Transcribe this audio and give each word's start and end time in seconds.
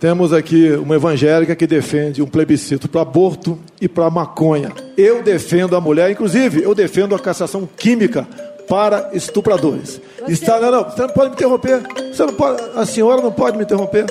Temos 0.00 0.32
aqui 0.32 0.70
uma 0.72 0.94
evangélica 0.94 1.54
que 1.54 1.66
defende 1.66 2.22
um 2.22 2.26
plebiscito 2.26 2.88
para 2.88 3.02
aborto 3.02 3.58
e 3.78 3.86
para 3.86 4.08
maconha. 4.08 4.72
Eu 4.96 5.22
defendo 5.22 5.76
a 5.76 5.80
mulher, 5.80 6.10
inclusive 6.10 6.62
eu 6.62 6.74
defendo 6.74 7.14
a 7.14 7.18
cassação 7.18 7.68
química 7.76 8.26
para 8.66 9.10
estupradores. 9.12 10.00
Está, 10.26 10.58
não, 10.58 10.70
não, 10.70 10.84
você 10.84 11.02
não 11.02 11.10
pode 11.10 11.28
me 11.28 11.34
interromper. 11.34 11.82
Você 12.10 12.24
não 12.24 12.32
pode, 12.32 12.62
a 12.74 12.86
senhora 12.86 13.20
não 13.20 13.30
pode 13.30 13.58
me 13.58 13.64
interromper. 13.64 14.06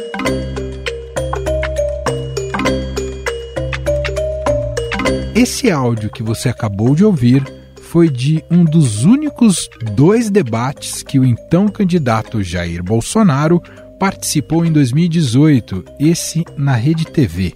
Esse 5.35 5.71
áudio 5.71 6.11
que 6.11 6.21
você 6.21 6.49
acabou 6.49 6.93
de 6.93 7.03
ouvir 7.03 7.43
foi 7.81 8.09
de 8.09 8.43
um 8.49 8.63
dos 8.63 9.05
únicos 9.05 9.67
dois 9.95 10.29
debates 10.29 11.01
que 11.01 11.17
o 11.17 11.25
então 11.25 11.67
candidato 11.67 12.43
Jair 12.43 12.83
Bolsonaro 12.83 13.61
participou 14.03 14.65
em 14.65 14.71
2018, 14.73 15.85
esse 15.97 16.43
na 16.57 16.73
Rede 16.75 17.05
TV. 17.05 17.55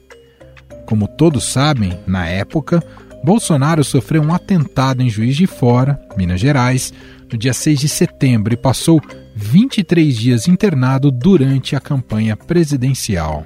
Como 0.85 1.05
todos 1.05 1.43
sabem, 1.43 1.99
na 2.07 2.25
época, 2.25 2.81
Bolsonaro 3.21 3.83
sofreu 3.83 4.21
um 4.21 4.33
atentado 4.33 5.03
em 5.03 5.09
Juiz 5.09 5.35
de 5.35 5.45
Fora, 5.45 5.99
Minas 6.15 6.39
Gerais, 6.39 6.93
no 7.29 7.37
dia 7.37 7.51
6 7.51 7.81
de 7.81 7.89
setembro 7.89 8.53
e 8.53 8.55
passou 8.55 9.01
23 9.35 10.15
dias 10.15 10.47
internado 10.47 11.11
durante 11.11 11.75
a 11.75 11.81
campanha 11.81 12.37
presidencial. 12.37 13.45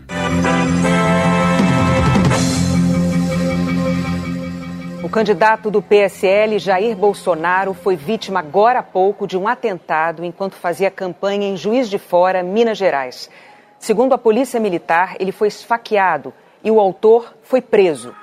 Candidato 5.12 5.70
do 5.70 5.82
PSL, 5.82 6.58
Jair 6.58 6.96
Bolsonaro, 6.96 7.74
foi 7.74 7.98
vítima 7.98 8.40
agora 8.40 8.80
há 8.80 8.84
pouco 8.84 9.28
de 9.28 9.38
um 9.38 9.46
atentado 9.46 10.24
enquanto 10.24 10.56
fazia 10.56 10.90
campanha 10.90 11.50
em 11.50 11.58
Juiz 11.58 11.90
de 11.90 12.00
Fora, 12.00 12.42
Minas 12.42 12.78
Gerais. 12.78 13.30
Segundo 13.78 14.14
a 14.14 14.18
Polícia 14.18 14.60
Militar, 14.60 15.18
ele 15.20 15.34
foi 15.34 15.50
esfaqueado 15.50 16.34
e 16.64 16.72
o 16.72 16.80
autor 16.80 17.36
foi 17.44 17.62
preso. 17.62 18.16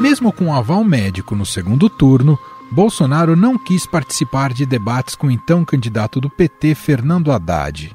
Mesmo 0.00 0.32
com 0.32 0.54
aval 0.54 0.84
médico 0.84 1.34
no 1.34 1.44
segundo 1.44 1.90
turno, 1.90 2.38
Bolsonaro 2.70 3.34
não 3.34 3.58
quis 3.58 3.86
participar 3.86 4.52
de 4.52 4.64
debates 4.64 5.16
com 5.16 5.26
o 5.26 5.30
então 5.30 5.64
candidato 5.64 6.20
do 6.20 6.30
PT, 6.30 6.76
Fernando 6.76 7.32
Haddad. 7.32 7.94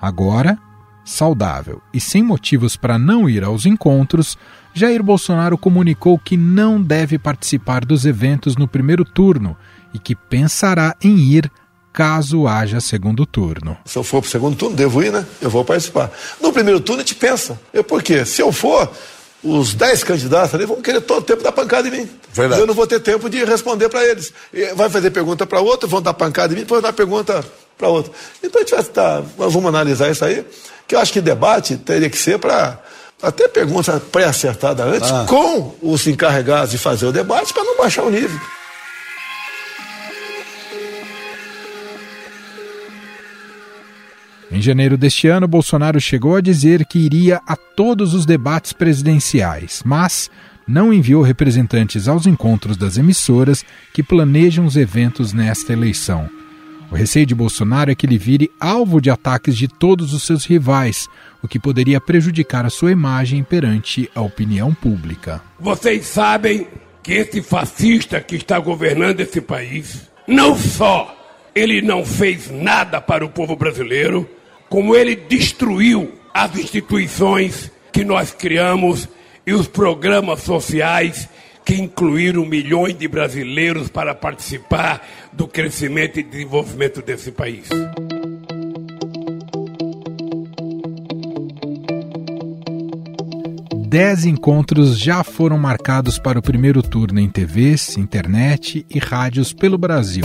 Agora, 0.00 0.58
saudável 1.06 1.80
e 1.94 2.00
sem 2.00 2.22
motivos 2.22 2.76
para 2.76 2.98
não 2.98 3.30
ir 3.30 3.44
aos 3.44 3.64
encontros, 3.64 4.36
Jair 4.74 5.02
Bolsonaro 5.02 5.56
comunicou 5.56 6.18
que 6.18 6.36
não 6.36 6.82
deve 6.82 7.18
participar 7.18 7.84
dos 7.84 8.04
eventos 8.04 8.56
no 8.56 8.68
primeiro 8.68 9.04
turno 9.04 9.56
e 9.94 9.98
que 9.98 10.14
pensará 10.14 10.94
em 11.02 11.16
ir 11.16 11.50
caso 11.92 12.46
haja 12.46 12.78
segundo 12.78 13.24
turno. 13.24 13.78
Se 13.86 13.96
eu 13.96 14.04
for 14.04 14.20
para 14.20 14.28
o 14.28 14.30
segundo 14.30 14.54
turno, 14.54 14.76
devo 14.76 15.02
ir, 15.02 15.10
né? 15.10 15.24
Eu 15.40 15.48
vou 15.48 15.64
participar. 15.64 16.10
No 16.42 16.52
primeiro 16.52 16.78
turno, 16.78 17.00
a 17.00 17.04
gente 17.04 17.14
pensa. 17.14 17.58
Eu, 17.72 17.82
por 17.82 18.02
quê? 18.02 18.26
Se 18.26 18.42
eu 18.42 18.52
for, 18.52 18.92
os 19.42 19.72
dez 19.72 20.04
candidatos 20.04 20.54
ali 20.54 20.66
vão 20.66 20.82
querer 20.82 21.00
todo 21.00 21.20
o 21.20 21.22
tempo 21.22 21.42
dar 21.42 21.52
pancada 21.52 21.88
em 21.88 21.92
mim. 21.92 22.10
Verdade. 22.34 22.60
Eu 22.60 22.66
não 22.66 22.74
vou 22.74 22.86
ter 22.86 23.00
tempo 23.00 23.30
de 23.30 23.42
responder 23.44 23.88
para 23.88 24.04
eles. 24.04 24.30
Vai 24.74 24.90
fazer 24.90 25.10
pergunta 25.10 25.46
para 25.46 25.60
outro, 25.60 25.88
vão 25.88 26.02
dar 26.02 26.12
pancada 26.12 26.52
em 26.52 26.56
mim, 26.56 26.62
depois 26.62 26.82
dar 26.82 26.92
pergunta 26.92 27.42
para 27.76 27.88
outro. 27.88 28.12
Então 28.42 28.60
a 28.60 28.64
gente 28.64 28.70
vai 28.72 28.80
estar, 28.80 29.22
nós 29.38 29.52
vamos 29.52 29.68
analisar 29.68 30.10
isso 30.10 30.24
aí 30.24 30.44
que 30.86 30.94
eu 30.94 31.00
acho 31.00 31.12
que 31.12 31.20
debate 31.20 31.76
teria 31.76 32.08
que 32.08 32.18
ser 32.18 32.38
para 32.38 32.80
até 33.22 33.48
pergunta 33.48 33.98
pré-acertada 34.12 34.84
antes, 34.84 35.10
ah. 35.10 35.24
com 35.28 35.74
os 35.82 36.06
encarregados 36.06 36.70
de 36.70 36.78
fazer 36.78 37.06
o 37.06 37.12
debate, 37.12 37.52
para 37.52 37.64
não 37.64 37.76
baixar 37.76 38.02
o 38.02 38.10
nível. 38.10 38.38
Em 44.50 44.62
janeiro 44.62 44.96
deste 44.96 45.28
ano, 45.28 45.48
Bolsonaro 45.48 46.00
chegou 46.00 46.36
a 46.36 46.40
dizer 46.40 46.86
que 46.86 46.98
iria 46.98 47.40
a 47.46 47.56
todos 47.56 48.14
os 48.14 48.24
debates 48.24 48.72
presidenciais, 48.72 49.82
mas 49.84 50.30
não 50.68 50.92
enviou 50.92 51.22
representantes 51.22 52.08
aos 52.08 52.26
encontros 52.26 52.76
das 52.76 52.96
emissoras 52.96 53.64
que 53.92 54.02
planejam 54.02 54.64
os 54.64 54.76
eventos 54.76 55.32
nesta 55.32 55.72
eleição. 55.72 56.28
O 56.90 56.94
receio 56.94 57.26
de 57.26 57.34
Bolsonaro 57.34 57.90
é 57.90 57.94
que 57.94 58.06
ele 58.06 58.16
vire 58.16 58.50
alvo 58.60 59.00
de 59.00 59.10
ataques 59.10 59.56
de 59.56 59.66
todos 59.66 60.12
os 60.12 60.22
seus 60.22 60.44
rivais, 60.44 61.08
o 61.42 61.48
que 61.48 61.58
poderia 61.58 62.00
prejudicar 62.00 62.64
a 62.64 62.70
sua 62.70 62.92
imagem 62.92 63.42
perante 63.42 64.10
a 64.14 64.20
opinião 64.20 64.72
pública. 64.72 65.42
Vocês 65.58 66.06
sabem 66.06 66.66
que 67.02 67.12
esse 67.12 67.42
fascista 67.42 68.20
que 68.20 68.36
está 68.36 68.58
governando 68.58 69.20
esse 69.20 69.40
país, 69.40 70.08
não 70.26 70.56
só 70.56 71.12
ele 71.54 71.80
não 71.80 72.04
fez 72.04 72.50
nada 72.50 73.00
para 73.00 73.24
o 73.24 73.30
povo 73.30 73.56
brasileiro, 73.56 74.28
como 74.68 74.94
ele 74.94 75.16
destruiu 75.16 76.12
as 76.34 76.56
instituições 76.56 77.70
que 77.92 78.04
nós 78.04 78.30
criamos 78.32 79.08
e 79.46 79.52
os 79.52 79.66
programas 79.66 80.42
sociais 80.42 81.28
que 81.66 81.74
incluíram 81.74 82.46
milhões 82.46 82.96
de 82.96 83.08
brasileiros 83.08 83.88
para 83.88 84.14
participar 84.14 85.04
do 85.32 85.48
crescimento 85.48 86.20
e 86.20 86.22
desenvolvimento 86.22 87.02
desse 87.02 87.32
país. 87.32 87.68
Dez 93.88 94.24
encontros 94.24 94.96
já 94.96 95.24
foram 95.24 95.58
marcados 95.58 96.20
para 96.20 96.38
o 96.38 96.42
primeiro 96.42 96.82
turno 96.82 97.18
em 97.18 97.28
TVs, 97.28 97.96
internet 97.96 98.86
e 98.88 99.00
rádios 99.00 99.52
pelo 99.52 99.76
Brasil. 99.76 100.24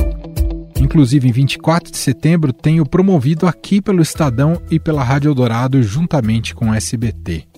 Inclusive, 0.80 1.28
em 1.28 1.32
24 1.32 1.92
de 1.92 1.98
setembro, 1.98 2.54
tenho 2.54 2.86
promovido 2.86 3.48
aqui 3.48 3.82
pelo 3.82 4.02
Estadão 4.02 4.62
e 4.70 4.80
pela 4.80 5.04
Rádio 5.04 5.30
Eldorado, 5.30 5.82
juntamente 5.82 6.54
com 6.54 6.70
o 6.70 6.74
SBT. 6.74 7.51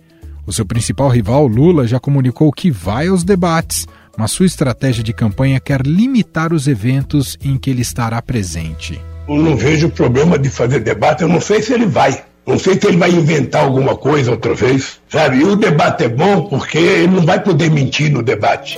O 0.45 0.51
seu 0.51 0.65
principal 0.65 1.07
rival, 1.07 1.47
Lula, 1.47 1.87
já 1.87 1.99
comunicou 1.99 2.51
que 2.51 2.69
vai 2.69 3.07
aos 3.07 3.23
debates, 3.23 3.87
mas 4.17 4.31
sua 4.31 4.45
estratégia 4.45 5.01
de 5.01 5.13
campanha 5.13 5.59
quer 5.59 5.81
limitar 5.81 6.51
os 6.51 6.67
eventos 6.67 7.37
em 7.41 7.57
que 7.57 7.69
ele 7.69 7.81
estará 7.81 8.21
presente. 8.21 8.99
Eu 9.27 9.37
não 9.37 9.55
vejo 9.55 9.89
problema 9.89 10.37
de 10.37 10.49
fazer 10.49 10.81
debate, 10.81 11.21
eu 11.21 11.29
não 11.29 11.39
sei 11.39 11.61
se 11.61 11.73
ele 11.73 11.85
vai. 11.85 12.25
Não 12.45 12.59
sei 12.59 12.77
se 12.77 12.85
ele 12.85 12.97
vai 12.97 13.09
inventar 13.09 13.63
alguma 13.63 13.95
coisa 13.95 14.31
outra 14.31 14.53
vez, 14.53 14.99
sabe? 15.07 15.37
E 15.37 15.43
o 15.45 15.55
debate 15.55 16.03
é 16.03 16.09
bom 16.09 16.49
porque 16.49 16.77
ele 16.77 17.15
não 17.15 17.25
vai 17.25 17.41
poder 17.41 17.71
mentir 17.71 18.11
no 18.11 18.21
debate. 18.21 18.77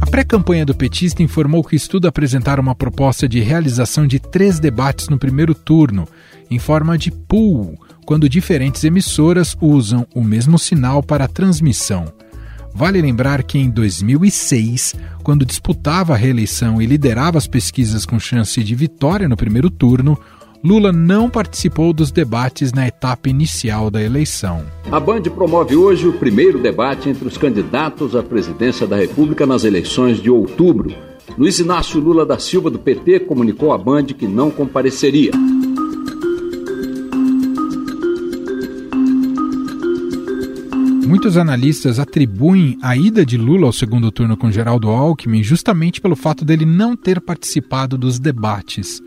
A 0.00 0.06
pré-campanha 0.10 0.66
do 0.66 0.74
petista 0.74 1.22
informou 1.22 1.62
que 1.62 1.76
estuda 1.76 2.08
apresentar 2.08 2.58
uma 2.58 2.74
proposta 2.74 3.28
de 3.28 3.38
realização 3.38 4.04
de 4.04 4.18
três 4.18 4.58
debates 4.58 5.08
no 5.08 5.16
primeiro 5.16 5.54
turno, 5.54 6.08
em 6.50 6.58
forma 6.58 6.96
de 6.96 7.10
pool, 7.10 7.78
quando 8.04 8.28
diferentes 8.28 8.84
emissoras 8.84 9.56
usam 9.60 10.06
o 10.14 10.22
mesmo 10.22 10.58
sinal 10.58 11.02
para 11.02 11.28
transmissão. 11.28 12.12
Vale 12.74 13.02
lembrar 13.02 13.42
que 13.42 13.58
em 13.58 13.68
2006, 13.68 14.94
quando 15.22 15.44
disputava 15.44 16.14
a 16.14 16.16
reeleição 16.16 16.80
e 16.80 16.86
liderava 16.86 17.36
as 17.36 17.46
pesquisas 17.46 18.06
com 18.06 18.20
chance 18.20 18.62
de 18.62 18.74
vitória 18.74 19.28
no 19.28 19.36
primeiro 19.36 19.68
turno, 19.68 20.18
Lula 20.62 20.92
não 20.92 21.30
participou 21.30 21.92
dos 21.92 22.10
debates 22.10 22.72
na 22.72 22.86
etapa 22.86 23.28
inicial 23.28 23.90
da 23.90 24.02
eleição. 24.02 24.64
A 24.90 24.98
Band 24.98 25.22
promove 25.22 25.76
hoje 25.76 26.08
o 26.08 26.12
primeiro 26.12 26.58
debate 26.58 27.08
entre 27.08 27.26
os 27.26 27.36
candidatos 27.36 28.16
à 28.16 28.22
presidência 28.22 28.86
da 28.86 28.96
República 28.96 29.46
nas 29.46 29.64
eleições 29.64 30.20
de 30.20 30.30
outubro. 30.30 30.92
Luiz 31.36 31.60
Inácio 31.60 32.00
Lula 32.00 32.26
da 32.26 32.38
Silva, 32.38 32.70
do 32.70 32.78
PT, 32.78 33.20
comunicou 33.20 33.72
à 33.72 33.78
Band 33.78 34.06
que 34.06 34.26
não 34.26 34.50
compareceria. 34.50 35.30
Muitos 41.18 41.36
analistas 41.36 41.98
atribuem 41.98 42.78
a 42.80 42.96
ida 42.96 43.26
de 43.26 43.36
Lula 43.36 43.66
ao 43.66 43.72
segundo 43.72 44.08
turno 44.12 44.36
com 44.36 44.52
Geraldo 44.52 44.88
Alckmin 44.88 45.42
justamente 45.42 46.00
pelo 46.00 46.14
fato 46.14 46.44
dele 46.44 46.64
não 46.64 46.94
ter 46.94 47.20
participado 47.20 47.98
dos 47.98 48.20
debates. 48.20 49.02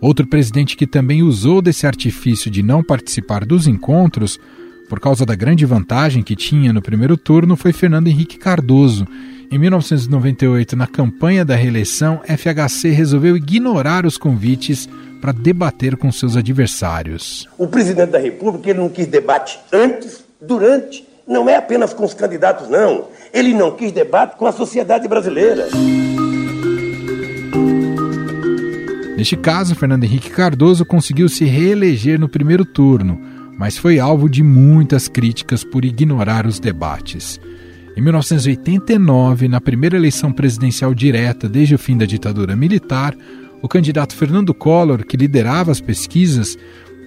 Outro 0.00 0.26
presidente 0.26 0.78
que 0.78 0.86
também 0.86 1.22
usou 1.22 1.60
desse 1.60 1.86
artifício 1.86 2.50
de 2.50 2.62
não 2.62 2.82
participar 2.82 3.44
dos 3.44 3.66
encontros, 3.66 4.40
por 4.88 4.98
causa 4.98 5.26
da 5.26 5.34
grande 5.34 5.66
vantagem 5.66 6.22
que 6.22 6.34
tinha 6.34 6.72
no 6.72 6.80
primeiro 6.80 7.18
turno, 7.18 7.54
foi 7.54 7.70
Fernando 7.70 8.08
Henrique 8.08 8.38
Cardoso. 8.38 9.06
Em 9.50 9.58
1998, 9.58 10.74
na 10.74 10.86
campanha 10.86 11.44
da 11.44 11.54
reeleição, 11.54 12.22
FHC 12.24 12.88
resolveu 12.92 13.36
ignorar 13.36 14.06
os 14.06 14.16
convites 14.16 14.88
para 15.20 15.32
debater 15.32 15.98
com 15.98 16.10
seus 16.10 16.34
adversários. 16.34 17.46
O 17.58 17.68
presidente 17.68 18.12
da 18.12 18.18
República 18.18 18.70
ele 18.70 18.78
não 18.78 18.88
quis 18.88 19.06
debate 19.06 19.60
antes, 19.70 20.24
durante 20.40 21.11
não 21.26 21.48
é 21.48 21.56
apenas 21.56 21.92
com 21.92 22.04
os 22.04 22.14
candidatos, 22.14 22.68
não. 22.68 23.06
Ele 23.32 23.54
não 23.54 23.70
quis 23.72 23.92
debate 23.92 24.36
com 24.36 24.46
a 24.46 24.52
sociedade 24.52 25.08
brasileira. 25.08 25.68
Neste 29.16 29.36
caso, 29.36 29.74
Fernando 29.76 30.04
Henrique 30.04 30.30
Cardoso 30.30 30.84
conseguiu 30.84 31.28
se 31.28 31.44
reeleger 31.44 32.18
no 32.18 32.28
primeiro 32.28 32.64
turno, 32.64 33.20
mas 33.56 33.78
foi 33.78 34.00
alvo 34.00 34.28
de 34.28 34.42
muitas 34.42 35.06
críticas 35.06 35.62
por 35.62 35.84
ignorar 35.84 36.46
os 36.46 36.58
debates. 36.58 37.40
Em 37.96 38.00
1989, 38.00 39.48
na 39.48 39.60
primeira 39.60 39.96
eleição 39.96 40.32
presidencial 40.32 40.94
direta 40.94 41.48
desde 41.48 41.74
o 41.74 41.78
fim 41.78 41.96
da 41.96 42.06
ditadura 42.06 42.56
militar, 42.56 43.14
o 43.62 43.68
candidato 43.68 44.16
Fernando 44.16 44.52
Collor, 44.52 45.06
que 45.06 45.16
liderava 45.16 45.70
as 45.70 45.80
pesquisas, 45.80 46.58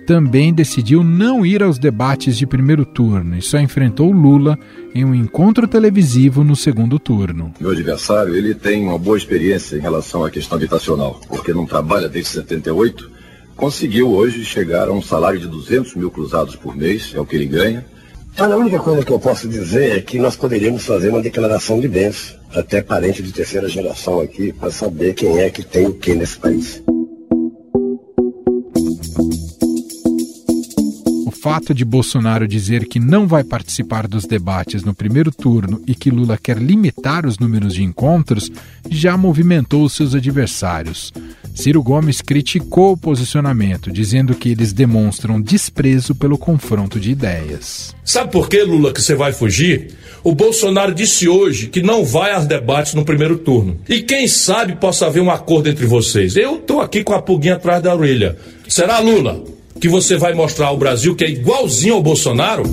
também 0.06 0.54
decidiu 0.54 1.04
não 1.04 1.46
ir 1.46 1.64
aos 1.64 1.80
debates 1.80 2.38
de 2.38 2.46
primeiro 2.46 2.86
turno 2.86 3.38
e 3.38 3.42
só 3.42 3.58
enfrentou 3.58 4.12
Lula 4.12 4.58
em 4.94 5.04
um 5.04 5.16
encontro 5.16 5.68
televisivo 5.68 6.44
no 6.44 6.56
segundo 6.56 7.00
turno. 7.00 7.54
Meu 7.60 7.72
adversário, 7.72 8.36
ele 8.36 8.54
tem 8.54 8.84
uma 8.84 9.00
boa 9.00 9.18
experiência 9.18 9.76
em 9.76 9.82
relação 9.82 10.24
à 10.24 10.30
questão 10.30 10.58
habitacional, 10.58 11.20
porque 11.28 11.54
não 11.54 11.66
trabalha 11.66 12.08
desde 12.08 12.30
78, 12.32 13.10
conseguiu 13.56 14.12
hoje 14.12 14.46
chegar 14.46 14.88
a 14.88 14.92
um 14.92 15.02
salário 15.02 15.40
de 15.40 15.48
200 15.48 15.96
mil 15.96 16.12
cruzados 16.12 16.56
por 16.56 16.76
mês, 16.76 17.12
é 17.16 17.20
o 17.20 17.26
que 17.26 17.36
ele 17.36 17.48
ganha. 17.48 17.86
Olha, 18.38 18.54
a 18.54 18.58
única 18.58 18.80
coisa 18.80 19.04
que 19.04 19.12
eu 19.12 19.20
posso 19.20 19.48
dizer 19.48 19.98
é 19.98 20.02
que 20.02 20.20
nós 20.20 20.36
poderíamos 20.36 20.86
fazer 20.86 21.10
uma 21.10 21.22
declaração 21.22 21.80
de 21.80 21.88
bens, 21.88 22.36
até 22.54 22.82
parente 22.82 23.24
de 23.24 23.32
terceira 23.32 23.68
geração 23.68 24.20
aqui, 24.20 24.54
para 24.54 24.72
saber 24.72 25.14
quem 25.14 25.40
é 25.40 25.50
que 25.50 25.64
tem 25.64 25.88
o 25.88 25.94
que 25.94 26.14
nesse 26.14 26.38
país. 26.38 26.84
Fato 31.46 31.76
de 31.76 31.86
Bolsonaro 31.86 32.48
dizer 32.48 32.88
que 32.88 33.00
não 33.00 33.28
vai 33.28 33.44
participar 33.44 34.08
dos 34.08 34.26
debates 34.26 34.84
no 34.84 34.96
primeiro 34.96 35.30
turno 35.32 35.80
e 35.86 35.94
que 35.94 36.10
Lula 36.10 36.40
quer 36.42 36.58
limitar 36.58 37.24
os 37.24 37.38
números 37.38 37.76
de 37.76 37.84
encontros 37.84 38.52
já 38.90 39.16
movimentou 39.16 39.88
seus 39.88 40.16
adversários. 40.16 41.14
Ciro 41.54 41.84
Gomes 41.84 42.20
criticou 42.20 42.94
o 42.94 42.98
posicionamento, 42.98 43.92
dizendo 43.92 44.34
que 44.34 44.50
eles 44.50 44.74
demonstram 44.74 45.40
desprezo 45.40 46.16
pelo 46.16 46.36
confronto 46.36 47.00
de 47.00 47.12
ideias. 47.12 47.96
Sabe 48.04 48.32
por 48.32 48.50
que, 48.50 48.64
Lula, 48.64 48.92
que 48.92 49.00
você 49.00 49.14
vai 49.14 49.32
fugir? 49.32 49.94
O 50.24 50.34
Bolsonaro 50.34 50.96
disse 50.96 51.30
hoje 51.30 51.68
que 51.68 51.84
não 51.84 52.04
vai 52.04 52.32
aos 52.32 52.48
debates 52.48 52.96
no 52.96 53.06
primeiro 53.06 53.38
turno. 53.38 53.78
E 53.88 54.02
quem 54.02 54.28
sabe 54.28 54.78
possa 54.78 55.06
haver 55.06 55.22
um 55.22 55.30
acordo 55.30 55.70
entre 55.70 55.86
vocês. 55.86 56.36
Eu 56.36 56.56
estou 56.56 56.82
aqui 56.82 57.04
com 57.04 57.14
a 57.14 57.22
pulguinha 57.22 57.54
atrás 57.54 57.84
da 57.84 57.96
orelha. 57.96 58.36
Será, 58.68 58.98
Lula? 58.98 59.54
Que 59.86 59.90
você 59.90 60.18
vai 60.18 60.34
mostrar 60.34 60.66
ao 60.70 60.78
Brasil 60.80 61.16
que 61.16 61.24
é 61.24 61.30
igualzinho 61.30 61.94
ao 61.94 62.02
Bolsonaro? 62.02 62.64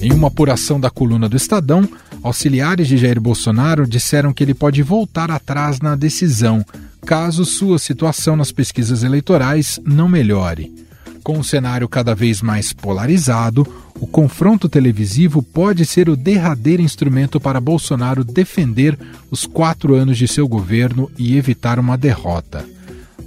Em 0.00 0.12
uma 0.12 0.28
apuração 0.28 0.78
da 0.78 0.88
coluna 0.88 1.28
do 1.28 1.36
Estadão, 1.36 1.88
auxiliares 2.22 2.86
de 2.86 2.96
Jair 2.96 3.20
Bolsonaro 3.20 3.88
disseram 3.88 4.32
que 4.32 4.44
ele 4.44 4.54
pode 4.54 4.84
voltar 4.84 5.32
atrás 5.32 5.80
na 5.80 5.96
decisão, 5.96 6.64
caso 7.04 7.44
sua 7.44 7.76
situação 7.76 8.36
nas 8.36 8.52
pesquisas 8.52 9.02
eleitorais 9.02 9.80
não 9.84 10.08
melhore. 10.08 10.72
Com 11.22 11.38
o 11.38 11.44
cenário 11.44 11.88
cada 11.88 12.14
vez 12.14 12.40
mais 12.40 12.72
polarizado, 12.72 13.66
o 14.00 14.06
confronto 14.06 14.68
televisivo 14.68 15.42
pode 15.42 15.84
ser 15.84 16.08
o 16.08 16.16
derradeiro 16.16 16.80
instrumento 16.80 17.38
para 17.38 17.60
Bolsonaro 17.60 18.24
defender 18.24 18.98
os 19.30 19.44
quatro 19.44 19.94
anos 19.94 20.16
de 20.16 20.26
seu 20.26 20.48
governo 20.48 21.10
e 21.18 21.36
evitar 21.36 21.78
uma 21.78 21.98
derrota. 21.98 22.66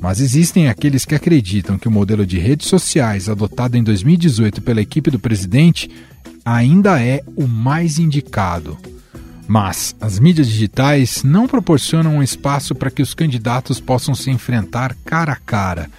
Mas 0.01 0.19
existem 0.19 0.67
aqueles 0.67 1.05
que 1.05 1.15
acreditam 1.15 1.77
que 1.77 1.87
o 1.87 1.91
modelo 1.91 2.25
de 2.25 2.39
redes 2.39 2.67
sociais 2.67 3.29
adotado 3.29 3.77
em 3.77 3.83
2018 3.83 4.61
pela 4.61 4.81
equipe 4.81 5.11
do 5.11 5.19
presidente 5.19 5.89
ainda 6.43 7.01
é 7.01 7.21
o 7.35 7.47
mais 7.47 7.99
indicado. 7.99 8.77
Mas 9.47 9.95
as 10.01 10.19
mídias 10.19 10.47
digitais 10.47 11.23
não 11.23 11.47
proporcionam 11.47 12.17
um 12.17 12.23
espaço 12.23 12.73
para 12.73 12.89
que 12.89 13.01
os 13.01 13.13
candidatos 13.13 13.79
possam 13.79 14.15
se 14.15 14.31
enfrentar 14.31 14.95
cara 15.05 15.33
a 15.33 15.37
cara 15.37 15.89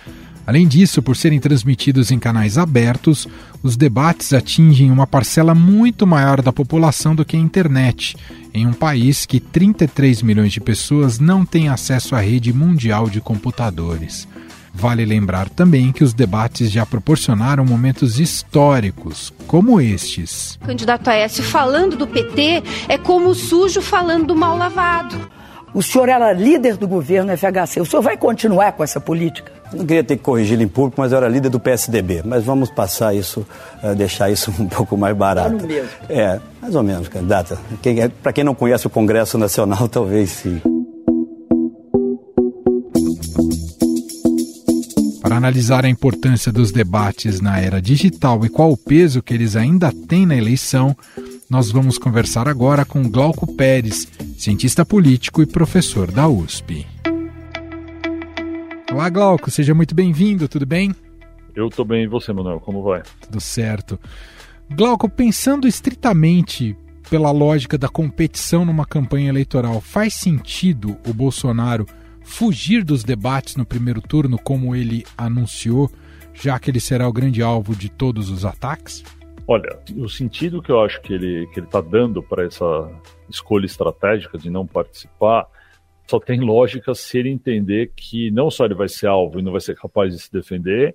Além 0.46 0.68
disso, 0.68 1.02
por 1.02 1.16
serem 1.16 1.40
transmitidos 1.40 2.10
em 2.10 2.18
canais 2.18 2.58
abertos, 2.58 3.26
os 3.62 3.76
debates 3.76 4.32
atingem 4.32 4.90
uma 4.90 5.06
parcela 5.06 5.54
muito 5.54 6.06
maior 6.06 6.42
da 6.42 6.52
população 6.52 7.14
do 7.14 7.24
que 7.24 7.36
a 7.36 7.40
internet, 7.40 8.14
em 8.52 8.66
um 8.66 8.72
país 8.72 9.24
que 9.24 9.40
33 9.40 10.20
milhões 10.20 10.52
de 10.52 10.60
pessoas 10.60 11.18
não 11.18 11.46
têm 11.46 11.68
acesso 11.68 12.14
à 12.14 12.20
rede 12.20 12.52
mundial 12.52 13.08
de 13.08 13.20
computadores. 13.20 14.28
Vale 14.76 15.04
lembrar 15.04 15.48
também 15.48 15.92
que 15.92 16.02
os 16.02 16.12
debates 16.12 16.70
já 16.70 16.84
proporcionaram 16.84 17.64
momentos 17.64 18.18
históricos, 18.18 19.32
como 19.46 19.80
estes. 19.80 20.58
O 20.60 20.66
candidato 20.66 21.08
Aécio 21.08 21.44
falando 21.44 21.96
do 21.96 22.08
PT 22.08 22.62
é 22.88 22.98
como 22.98 23.28
o 23.28 23.34
sujo 23.36 23.80
falando 23.80 24.26
do 24.26 24.36
mal 24.36 24.58
lavado. 24.58 25.30
O 25.74 25.82
senhor 25.82 26.08
era 26.08 26.32
líder 26.32 26.76
do 26.76 26.86
governo 26.86 27.36
FHC. 27.36 27.80
O 27.80 27.84
senhor 27.84 28.00
vai 28.00 28.16
continuar 28.16 28.72
com 28.72 28.84
essa 28.84 29.00
política? 29.00 29.52
Não 29.72 29.84
queria 29.84 30.04
ter 30.04 30.16
que 30.16 30.22
corrigir 30.22 30.60
em 30.60 30.68
público, 30.68 31.00
mas 31.00 31.10
eu 31.10 31.18
era 31.18 31.28
líder 31.28 31.48
do 31.48 31.58
PSDB. 31.58 32.22
Mas 32.24 32.44
vamos 32.44 32.70
passar 32.70 33.12
isso, 33.12 33.44
uh, 33.82 33.92
deixar 33.92 34.30
isso 34.30 34.52
um 34.62 34.68
pouco 34.68 34.96
mais 34.96 35.16
barato. 35.16 35.56
Tá 35.56 35.66
mesmo. 35.66 35.88
É, 36.08 36.40
mais 36.62 36.76
ou 36.76 36.82
menos, 36.84 37.08
candidata. 37.08 37.58
Quem, 37.82 38.00
é, 38.00 38.08
Para 38.08 38.32
quem 38.32 38.44
não 38.44 38.54
conhece 38.54 38.86
o 38.86 38.90
Congresso 38.90 39.36
Nacional, 39.36 39.88
talvez 39.90 40.30
sim. 40.30 40.62
Para 45.20 45.36
analisar 45.36 45.84
a 45.84 45.88
importância 45.88 46.52
dos 46.52 46.70
debates 46.70 47.40
na 47.40 47.58
era 47.58 47.82
digital 47.82 48.44
e 48.44 48.48
qual 48.48 48.70
o 48.70 48.76
peso 48.76 49.20
que 49.20 49.34
eles 49.34 49.56
ainda 49.56 49.90
têm 50.06 50.24
na 50.24 50.36
eleição, 50.36 50.94
nós 51.50 51.72
vamos 51.72 51.98
conversar 51.98 52.46
agora 52.46 52.84
com 52.84 53.02
Glauco 53.08 53.46
Pérez, 53.54 54.06
cientista 54.36 54.84
político 54.84 55.42
e 55.42 55.46
professor 55.46 56.10
da 56.10 56.28
USP. 56.28 56.86
Olá, 58.92 59.08
Glauco, 59.08 59.50
seja 59.50 59.74
muito 59.74 59.94
bem-vindo, 59.94 60.48
tudo 60.48 60.66
bem? 60.66 60.94
Eu 61.54 61.68
estou 61.68 61.84
bem, 61.84 62.04
e 62.04 62.06
você, 62.06 62.32
Manuel, 62.32 62.60
como 62.60 62.82
vai? 62.82 63.02
Tudo 63.22 63.40
certo. 63.40 63.98
Glauco, 64.70 65.08
pensando 65.08 65.66
estritamente 65.66 66.76
pela 67.08 67.30
lógica 67.30 67.78
da 67.78 67.88
competição 67.88 68.64
numa 68.64 68.84
campanha 68.84 69.28
eleitoral, 69.28 69.80
faz 69.80 70.14
sentido 70.14 70.96
o 71.06 71.12
Bolsonaro 71.12 71.86
fugir 72.22 72.82
dos 72.82 73.04
debates 73.04 73.56
no 73.56 73.64
primeiro 73.64 74.00
turno, 74.00 74.38
como 74.38 74.74
ele 74.74 75.04
anunciou, 75.16 75.90
já 76.32 76.58
que 76.58 76.70
ele 76.70 76.80
será 76.80 77.08
o 77.08 77.12
grande 77.12 77.42
alvo 77.42 77.74
de 77.76 77.88
todos 77.88 78.30
os 78.30 78.44
ataques? 78.44 79.04
Olha, 79.46 79.78
o 79.96 80.08
sentido 80.08 80.62
que 80.62 80.72
eu 80.72 80.80
acho 80.80 81.00
que 81.02 81.12
ele 81.12 81.46
que 81.52 81.60
ele 81.60 81.66
está 81.66 81.80
dando 81.80 82.22
para 82.22 82.44
essa 82.44 82.90
escolha 83.28 83.66
estratégica 83.66 84.38
de 84.38 84.50
não 84.50 84.66
participar 84.66 85.46
só 86.06 86.20
tem 86.20 86.40
lógica 86.40 86.94
se 86.94 87.18
ele 87.18 87.30
entender 87.30 87.92
que 87.96 88.30
não 88.30 88.50
só 88.50 88.66
ele 88.66 88.74
vai 88.74 88.88
ser 88.88 89.06
alvo 89.06 89.38
e 89.38 89.42
não 89.42 89.52
vai 89.52 89.60
ser 89.60 89.74
capaz 89.74 90.12
de 90.12 90.20
se 90.20 90.30
defender, 90.30 90.94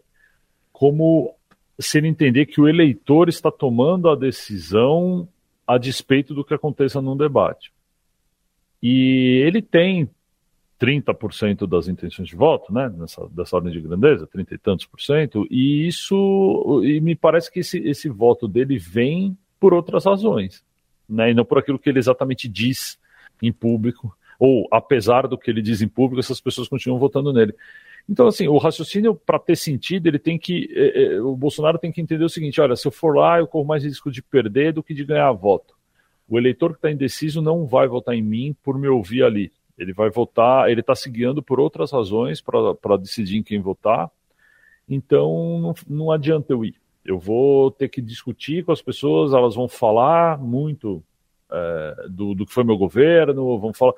como 0.71 1.33
se 1.79 1.97
ele 1.97 2.07
entender 2.07 2.45
que 2.45 2.61
o 2.61 2.67
eleitor 2.67 3.27
está 3.27 3.51
tomando 3.51 4.09
a 4.09 4.15
decisão 4.15 5.27
a 5.65 5.77
despeito 5.77 6.33
do 6.33 6.43
que 6.43 6.53
aconteça 6.53 7.01
num 7.01 7.17
debate. 7.17 7.71
E 8.81 9.41
ele 9.45 9.61
tem 9.61 10.09
30% 10.79 11.67
das 11.67 11.87
intenções 11.87 12.27
de 12.29 12.35
voto, 12.35 12.73
né, 12.73 12.89
nessa, 12.89 13.27
dessa 13.29 13.55
ordem 13.55 13.71
de 13.71 13.81
grandeza, 13.81 14.25
30 14.25 14.55
e 14.55 14.57
tantos 14.57 14.85
por 14.85 15.01
cento, 15.01 15.45
e 15.51 15.87
isso, 15.87 16.81
e 16.83 17.01
me 17.01 17.15
parece 17.15 17.51
que 17.51 17.59
esse, 17.59 17.79
esse 17.79 18.07
voto 18.07 18.47
dele 18.47 18.77
vem 18.77 19.37
por 19.59 19.73
outras 19.73 20.05
razões, 20.05 20.63
né, 21.09 21.31
e 21.31 21.33
não 21.33 21.43
por 21.43 21.57
aquilo 21.57 21.79
que 21.79 21.89
ele 21.89 21.99
exatamente 21.99 22.47
diz 22.47 22.99
em 23.41 23.51
público, 23.51 24.15
ou 24.39 24.67
apesar 24.71 25.27
do 25.27 25.37
que 25.37 25.49
ele 25.49 25.61
diz 25.61 25.81
em 25.81 25.87
público, 25.87 26.19
essas 26.19 26.39
pessoas 26.39 26.67
continuam 26.67 26.99
votando 26.99 27.33
nele. 27.33 27.53
Então, 28.07 28.27
assim, 28.27 28.47
o 28.47 28.57
raciocínio, 28.57 29.13
para 29.13 29.37
ter 29.37 29.55
sentido, 29.55 30.07
ele 30.07 30.17
tem 30.17 30.37
que. 30.37 30.67
É, 30.73 31.03
é, 31.03 31.21
o 31.21 31.35
Bolsonaro 31.35 31.77
tem 31.77 31.91
que 31.91 32.01
entender 32.01 32.23
o 32.23 32.29
seguinte: 32.29 32.59
olha, 32.59 32.75
se 32.75 32.87
eu 32.87 32.91
for 32.91 33.15
lá, 33.15 33.37
eu 33.37 33.47
corro 33.47 33.67
mais 33.67 33.83
risco 33.83 34.09
de 34.09 34.23
perder 34.23 34.73
do 34.73 34.81
que 34.81 34.93
de 34.93 35.05
ganhar 35.05 35.31
voto. 35.33 35.75
O 36.27 36.37
eleitor 36.37 36.71
que 36.71 36.77
está 36.77 36.89
indeciso 36.89 37.41
não 37.41 37.67
vai 37.67 37.87
votar 37.87 38.15
em 38.15 38.21
mim 38.21 38.55
por 38.63 38.79
me 38.79 38.87
ouvir 38.87 39.23
ali. 39.23 39.51
Ele 39.77 39.93
vai 39.93 40.09
votar, 40.09 40.69
ele 40.69 40.81
está 40.81 40.95
se 40.95 41.09
guiando 41.09 41.41
por 41.41 41.59
outras 41.59 41.91
razões 41.91 42.41
para 42.41 42.97
decidir 42.97 43.37
em 43.37 43.43
quem 43.43 43.59
votar. 43.59 44.09
Então 44.87 45.59
não, 45.59 45.73
não 45.87 46.11
adianta 46.11 46.51
eu 46.51 46.65
ir. 46.65 46.75
Eu 47.09 47.17
vou 47.17 47.71
ter 47.71 47.89
que 47.89 48.03
discutir 48.03 48.63
com 48.63 48.71
as 48.71 48.83
pessoas, 48.83 49.33
elas 49.33 49.55
vão 49.55 49.67
falar 49.67 50.37
muito 50.37 51.03
é, 51.51 52.05
do, 52.07 52.35
do 52.35 52.45
que 52.45 52.53
foi 52.53 52.63
meu 52.63 52.77
governo, 52.77 53.57
vão 53.57 53.73
falar. 53.73 53.93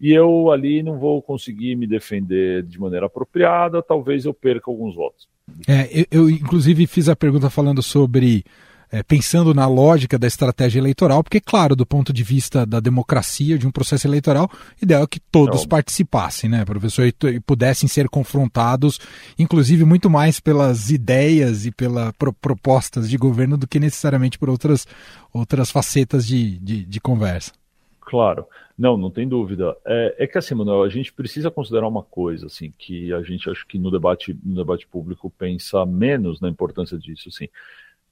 E 0.00 0.12
eu 0.12 0.50
ali 0.50 0.82
não 0.82 0.98
vou 0.98 1.22
conseguir 1.22 1.76
me 1.76 1.86
defender 1.86 2.64
de 2.64 2.80
maneira 2.80 3.06
apropriada, 3.06 3.80
talvez 3.80 4.24
eu 4.24 4.34
perca 4.34 4.68
alguns 4.68 4.96
votos. 4.96 5.28
É, 5.68 5.88
eu, 6.00 6.06
eu 6.10 6.28
inclusive 6.28 6.88
fiz 6.88 7.08
a 7.08 7.14
pergunta 7.14 7.48
falando 7.48 7.80
sobre 7.80 8.44
é, 8.90 9.02
pensando 9.02 9.52
na 9.52 9.66
lógica 9.66 10.18
da 10.18 10.26
estratégia 10.26 10.78
eleitoral, 10.78 11.22
porque, 11.22 11.40
claro, 11.40 11.74
do 11.74 11.84
ponto 11.84 12.12
de 12.12 12.22
vista 12.22 12.64
da 12.64 12.80
democracia, 12.80 13.58
de 13.58 13.66
um 13.66 13.70
processo 13.70 14.06
eleitoral, 14.06 14.48
ideal 14.80 15.02
é 15.02 15.06
que 15.06 15.20
todos 15.20 15.62
Não. 15.62 15.68
participassem, 15.68 16.48
né, 16.48 16.64
professor, 16.64 17.06
e, 17.06 17.14
e, 17.28 17.40
pudessem 17.40 17.88
ser 17.88 18.08
confrontados, 18.08 19.00
inclusive 19.38 19.84
muito 19.84 20.08
mais 20.08 20.40
pelas 20.40 20.90
ideias 20.90 21.66
e 21.66 21.72
pelas 21.72 22.12
pro, 22.12 22.32
propostas 22.32 23.08
de 23.08 23.16
governo 23.16 23.56
do 23.56 23.66
que 23.66 23.80
necessariamente 23.80 24.38
por 24.38 24.48
outras, 24.48 24.86
outras 25.32 25.70
facetas 25.70 26.26
de, 26.26 26.58
de, 26.58 26.84
de 26.84 27.00
conversa. 27.00 27.52
Claro. 28.00 28.46
Não, 28.78 28.96
não 28.96 29.10
tem 29.10 29.26
dúvida. 29.26 29.74
É, 29.86 30.16
é, 30.18 30.26
que 30.26 30.36
assim, 30.36 30.54
Manuel, 30.54 30.82
a 30.82 30.88
gente 30.88 31.10
precisa 31.12 31.50
considerar 31.50 31.88
uma 31.88 32.02
coisa, 32.02 32.46
assim, 32.46 32.72
que 32.78 33.12
a 33.12 33.22
gente 33.22 33.48
acho 33.48 33.66
que 33.66 33.78
no 33.78 33.90
debate, 33.90 34.38
no 34.44 34.54
debate 34.54 34.86
público 34.86 35.32
pensa 35.36 35.84
menos 35.86 36.40
na 36.40 36.48
importância 36.48 36.98
disso, 36.98 37.30
assim 37.30 37.48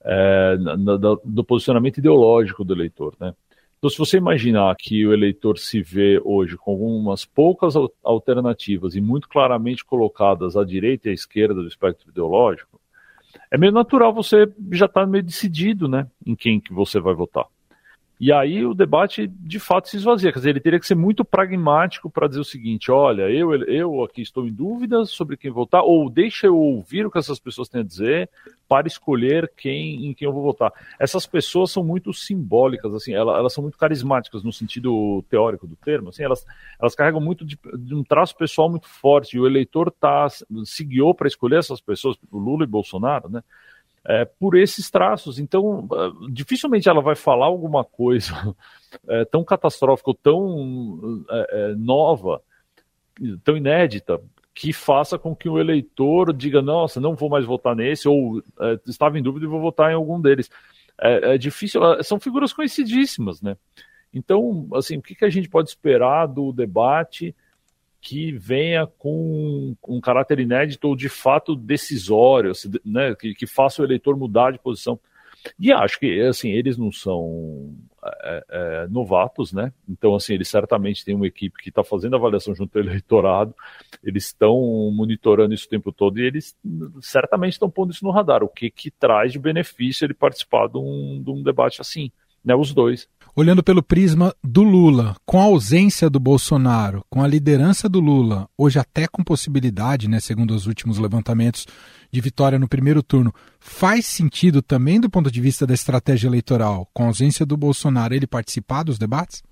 é, 0.04 0.56
na, 0.58 0.96
do 1.24 1.44
posicionamento 1.44 1.98
ideológico 1.98 2.64
do 2.64 2.74
eleitor. 2.74 3.14
Né? 3.18 3.34
Então, 3.78 3.90
se 3.90 3.98
você 3.98 4.16
imaginar 4.16 4.74
que 4.78 5.06
o 5.06 5.12
eleitor 5.12 5.58
se 5.58 5.82
vê 5.82 6.20
hoje 6.24 6.56
com 6.56 6.70
algumas 6.70 7.24
poucas 7.24 7.74
alternativas 8.02 8.94
e 8.94 9.00
muito 9.00 9.28
claramente 9.28 9.84
colocadas 9.84 10.56
à 10.56 10.64
direita 10.64 11.08
e 11.08 11.10
à 11.10 11.14
esquerda 11.14 11.54
do 11.54 11.68
espectro 11.68 12.10
ideológico, 12.10 12.80
é 13.50 13.58
meio 13.58 13.72
natural 13.72 14.12
você 14.12 14.48
já 14.72 14.86
estar 14.86 15.02
tá 15.02 15.06
meio 15.06 15.22
decidido, 15.22 15.88
né, 15.88 16.06
em 16.24 16.34
quem 16.34 16.60
que 16.60 16.72
você 16.72 16.98
vai 16.98 17.14
votar. 17.14 17.46
E 18.20 18.32
aí 18.32 18.64
o 18.64 18.74
debate 18.74 19.26
de 19.26 19.58
fato 19.58 19.88
se 19.88 19.96
esvazia. 19.96 20.32
Quer 20.32 20.38
dizer, 20.38 20.50
ele 20.50 20.60
teria 20.60 20.78
que 20.78 20.86
ser 20.86 20.94
muito 20.94 21.24
pragmático 21.24 22.08
para 22.08 22.28
dizer 22.28 22.40
o 22.40 22.44
seguinte: 22.44 22.90
olha, 22.90 23.28
eu, 23.28 23.54
eu 23.64 24.04
aqui 24.04 24.22
estou 24.22 24.46
em 24.46 24.52
dúvida 24.52 25.04
sobre 25.04 25.36
quem 25.36 25.50
votar, 25.50 25.82
ou 25.82 26.08
deixa 26.08 26.46
eu 26.46 26.56
ouvir 26.56 27.06
o 27.06 27.10
que 27.10 27.18
essas 27.18 27.40
pessoas 27.40 27.68
têm 27.68 27.80
a 27.80 27.84
dizer 27.84 28.30
para 28.68 28.86
escolher 28.86 29.50
quem 29.56 30.06
em 30.06 30.14
quem 30.14 30.26
eu 30.26 30.32
vou 30.32 30.42
votar. 30.42 30.72
Essas 30.98 31.26
pessoas 31.26 31.70
são 31.70 31.82
muito 31.84 32.12
simbólicas, 32.12 32.94
assim, 32.94 33.12
elas, 33.12 33.36
elas 33.36 33.52
são 33.52 33.62
muito 33.62 33.76
carismáticas 33.76 34.42
no 34.42 34.52
sentido 34.52 35.22
teórico 35.28 35.66
do 35.66 35.76
termo, 35.76 36.08
assim, 36.08 36.22
elas, 36.22 36.46
elas 36.80 36.94
carregam 36.94 37.20
muito 37.20 37.44
de, 37.44 37.58
de 37.78 37.94
um 37.94 38.02
traço 38.02 38.36
pessoal 38.36 38.70
muito 38.70 38.88
forte. 38.88 39.36
E 39.36 39.40
o 39.40 39.46
eleitor 39.46 39.90
tá, 39.90 40.28
se 40.64 40.84
guiou 40.84 41.14
para 41.14 41.28
escolher 41.28 41.58
essas 41.58 41.80
pessoas, 41.80 42.16
o 42.30 42.38
Lula 42.38 42.64
e 42.64 42.68
Bolsonaro, 42.68 43.28
né? 43.28 43.42
É, 44.06 44.24
por 44.24 44.56
esses 44.56 44.90
traços. 44.90 45.38
Então, 45.38 45.88
ah, 45.92 46.12
dificilmente 46.30 46.88
ela 46.88 47.00
vai 47.00 47.14
falar 47.14 47.46
alguma 47.46 47.84
coisa 47.84 48.54
é, 49.08 49.24
tão 49.24 49.44
catastrófica 49.44 50.10
ou 50.10 50.14
tão 50.14 51.24
é, 51.30 51.46
é, 51.50 51.74
nova, 51.74 52.42
tão 53.42 53.56
inédita, 53.56 54.20
que 54.54 54.72
faça 54.72 55.18
com 55.18 55.34
que 55.34 55.48
o 55.48 55.58
eleitor 55.58 56.32
diga: 56.32 56.62
nossa, 56.62 57.00
não 57.00 57.14
vou 57.14 57.28
mais 57.28 57.44
votar 57.44 57.74
nesse, 57.74 58.08
ou 58.08 58.42
é, 58.60 58.78
estava 58.86 59.18
em 59.18 59.22
dúvida 59.22 59.46
e 59.46 59.48
vou 59.48 59.60
votar 59.60 59.90
em 59.90 59.94
algum 59.94 60.20
deles. 60.20 60.48
É, 61.00 61.34
é, 61.34 61.38
difícil, 61.38 61.80
são 62.04 62.20
figuras 62.20 62.52
conhecidíssimas, 62.52 63.42
né? 63.42 63.56
Então, 64.12 64.68
assim, 64.74 64.98
o 64.98 65.02
que, 65.02 65.16
que 65.16 65.24
a 65.24 65.28
gente 65.30 65.48
pode 65.48 65.68
esperar 65.68 66.26
do 66.26 66.52
debate? 66.52 67.34
Que 68.04 68.32
venha 68.32 68.86
com 68.86 69.74
um 69.88 69.98
caráter 69.98 70.38
inédito 70.38 70.86
ou 70.86 70.94
de 70.94 71.08
fato 71.08 71.56
decisório, 71.56 72.52
né, 72.84 73.14
que, 73.14 73.34
que 73.34 73.46
faça 73.46 73.80
o 73.80 73.84
eleitor 73.84 74.14
mudar 74.14 74.52
de 74.52 74.58
posição. 74.58 75.00
E 75.58 75.72
acho 75.72 75.98
que 75.98 76.20
assim 76.20 76.50
eles 76.50 76.76
não 76.76 76.92
são 76.92 77.74
é, 78.22 78.44
é, 78.48 78.86
novatos, 78.88 79.52
né? 79.52 79.72
Então 79.88 80.14
assim 80.14 80.34
eles 80.34 80.48
certamente 80.48 81.04
têm 81.04 81.14
uma 81.14 81.26
equipe 81.26 81.62
que 81.62 81.70
está 81.70 81.82
fazendo 81.82 82.16
avaliação 82.16 82.54
junto 82.54 82.78
ao 82.78 82.84
eleitorado, 82.84 83.54
eles 84.02 84.26
estão 84.26 84.54
monitorando 84.94 85.54
isso 85.54 85.66
o 85.66 85.70
tempo 85.70 85.90
todo 85.90 86.18
e 86.18 86.24
eles 86.24 86.54
certamente 87.00 87.54
estão 87.54 87.70
pondo 87.70 87.92
isso 87.92 88.04
no 88.04 88.10
radar. 88.10 88.42
O 88.42 88.48
que 88.48 88.70
que 88.70 88.90
traz 88.90 89.32
de 89.32 89.38
benefício 89.38 90.04
ele 90.04 90.14
participar 90.14 90.68
de 90.68 90.76
um, 90.76 91.22
de 91.22 91.30
um 91.30 91.42
debate 91.42 91.80
assim? 91.80 92.10
né, 92.44 92.54
os 92.54 92.74
dois. 92.74 93.08
Olhando 93.36 93.64
pelo 93.64 93.82
prisma 93.82 94.32
do 94.44 94.62
Lula, 94.62 95.16
com 95.26 95.40
a 95.40 95.44
ausência 95.44 96.08
do 96.08 96.20
Bolsonaro, 96.20 97.04
com 97.10 97.20
a 97.20 97.26
liderança 97.26 97.88
do 97.88 97.98
Lula, 97.98 98.48
hoje 98.56 98.78
até 98.78 99.08
com 99.08 99.24
possibilidade, 99.24 100.08
né, 100.08 100.20
segundo 100.20 100.52
os 100.52 100.68
últimos 100.68 100.98
levantamentos, 100.98 101.66
de 102.12 102.20
vitória 102.20 102.60
no 102.60 102.68
primeiro 102.68 103.02
turno, 103.02 103.34
faz 103.58 104.06
sentido 104.06 104.62
também 104.62 105.00
do 105.00 105.10
ponto 105.10 105.32
de 105.32 105.40
vista 105.40 105.66
da 105.66 105.74
estratégia 105.74 106.28
eleitoral, 106.28 106.88
com 106.94 107.02
a 107.02 107.06
ausência 107.06 107.44
do 107.44 107.56
Bolsonaro, 107.56 108.14
ele 108.14 108.24
participar 108.24 108.84
dos 108.84 108.98
debates? 108.98 109.42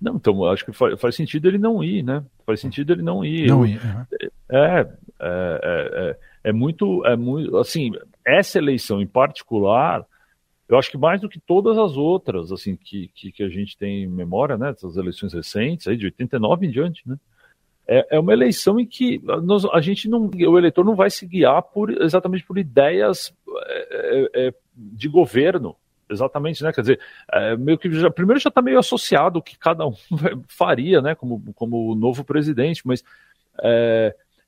Não, 0.00 0.16
então 0.16 0.44
acho 0.46 0.64
que 0.64 0.72
faz, 0.72 0.98
faz 0.98 1.14
sentido 1.14 1.46
ele 1.46 1.58
não 1.58 1.84
ir, 1.84 2.02
né? 2.02 2.24
Faz 2.44 2.58
sentido 2.58 2.92
ele 2.92 3.02
não 3.02 3.24
ir. 3.24 3.46
Não 3.46 3.64
ir. 3.64 3.80
Uhum. 3.84 4.04
É, 4.50 4.80
é, 4.80 5.60
é, 5.62 6.16
é, 6.42 6.52
muito, 6.52 7.06
é 7.06 7.14
muito, 7.16 7.56
assim, 7.56 7.92
essa 8.26 8.58
eleição 8.58 9.00
em 9.00 9.06
particular 9.06 10.04
eu 10.70 10.78
acho 10.78 10.90
que 10.90 10.96
mais 10.96 11.20
do 11.20 11.28
que 11.28 11.40
todas 11.40 11.76
as 11.76 11.96
outras, 11.96 12.52
assim, 12.52 12.76
que, 12.76 13.10
que, 13.12 13.32
que 13.32 13.42
a 13.42 13.48
gente 13.48 13.76
tem 13.76 14.04
em 14.04 14.06
memória, 14.06 14.56
né, 14.56 14.70
dessas 14.70 14.96
eleições 14.96 15.32
recentes, 15.34 15.88
aí 15.88 15.96
de 15.96 16.06
89 16.06 16.64
em 16.64 16.70
diante, 16.70 17.02
né, 17.08 17.18
é, 17.88 18.06
é 18.16 18.20
uma 18.20 18.32
eleição 18.32 18.78
em 18.78 18.86
que 18.86 19.20
nós, 19.24 19.64
a 19.64 19.80
gente 19.80 20.08
não, 20.08 20.30
o 20.32 20.56
eleitor 20.56 20.84
não 20.84 20.94
vai 20.94 21.10
se 21.10 21.26
guiar 21.26 21.60
por, 21.60 21.90
exatamente 21.90 22.44
por 22.44 22.56
ideias 22.56 23.34
é, 23.66 24.28
é, 24.44 24.46
é 24.46 24.54
de 24.76 25.08
governo, 25.08 25.74
exatamente, 26.08 26.62
né? 26.62 26.72
Quer 26.72 26.82
dizer, 26.82 27.00
é, 27.32 27.56
meio 27.56 27.76
que 27.76 27.90
já, 27.90 28.08
primeiro 28.08 28.40
já 28.40 28.48
está 28.48 28.62
meio 28.62 28.78
associado 28.78 29.40
o 29.40 29.42
que 29.42 29.58
cada 29.58 29.84
um 29.86 29.94
faria, 30.48 31.02
né? 31.02 31.16
Como, 31.16 31.52
como 31.52 31.96
novo 31.96 32.24
presidente, 32.24 32.82
mas 32.84 33.02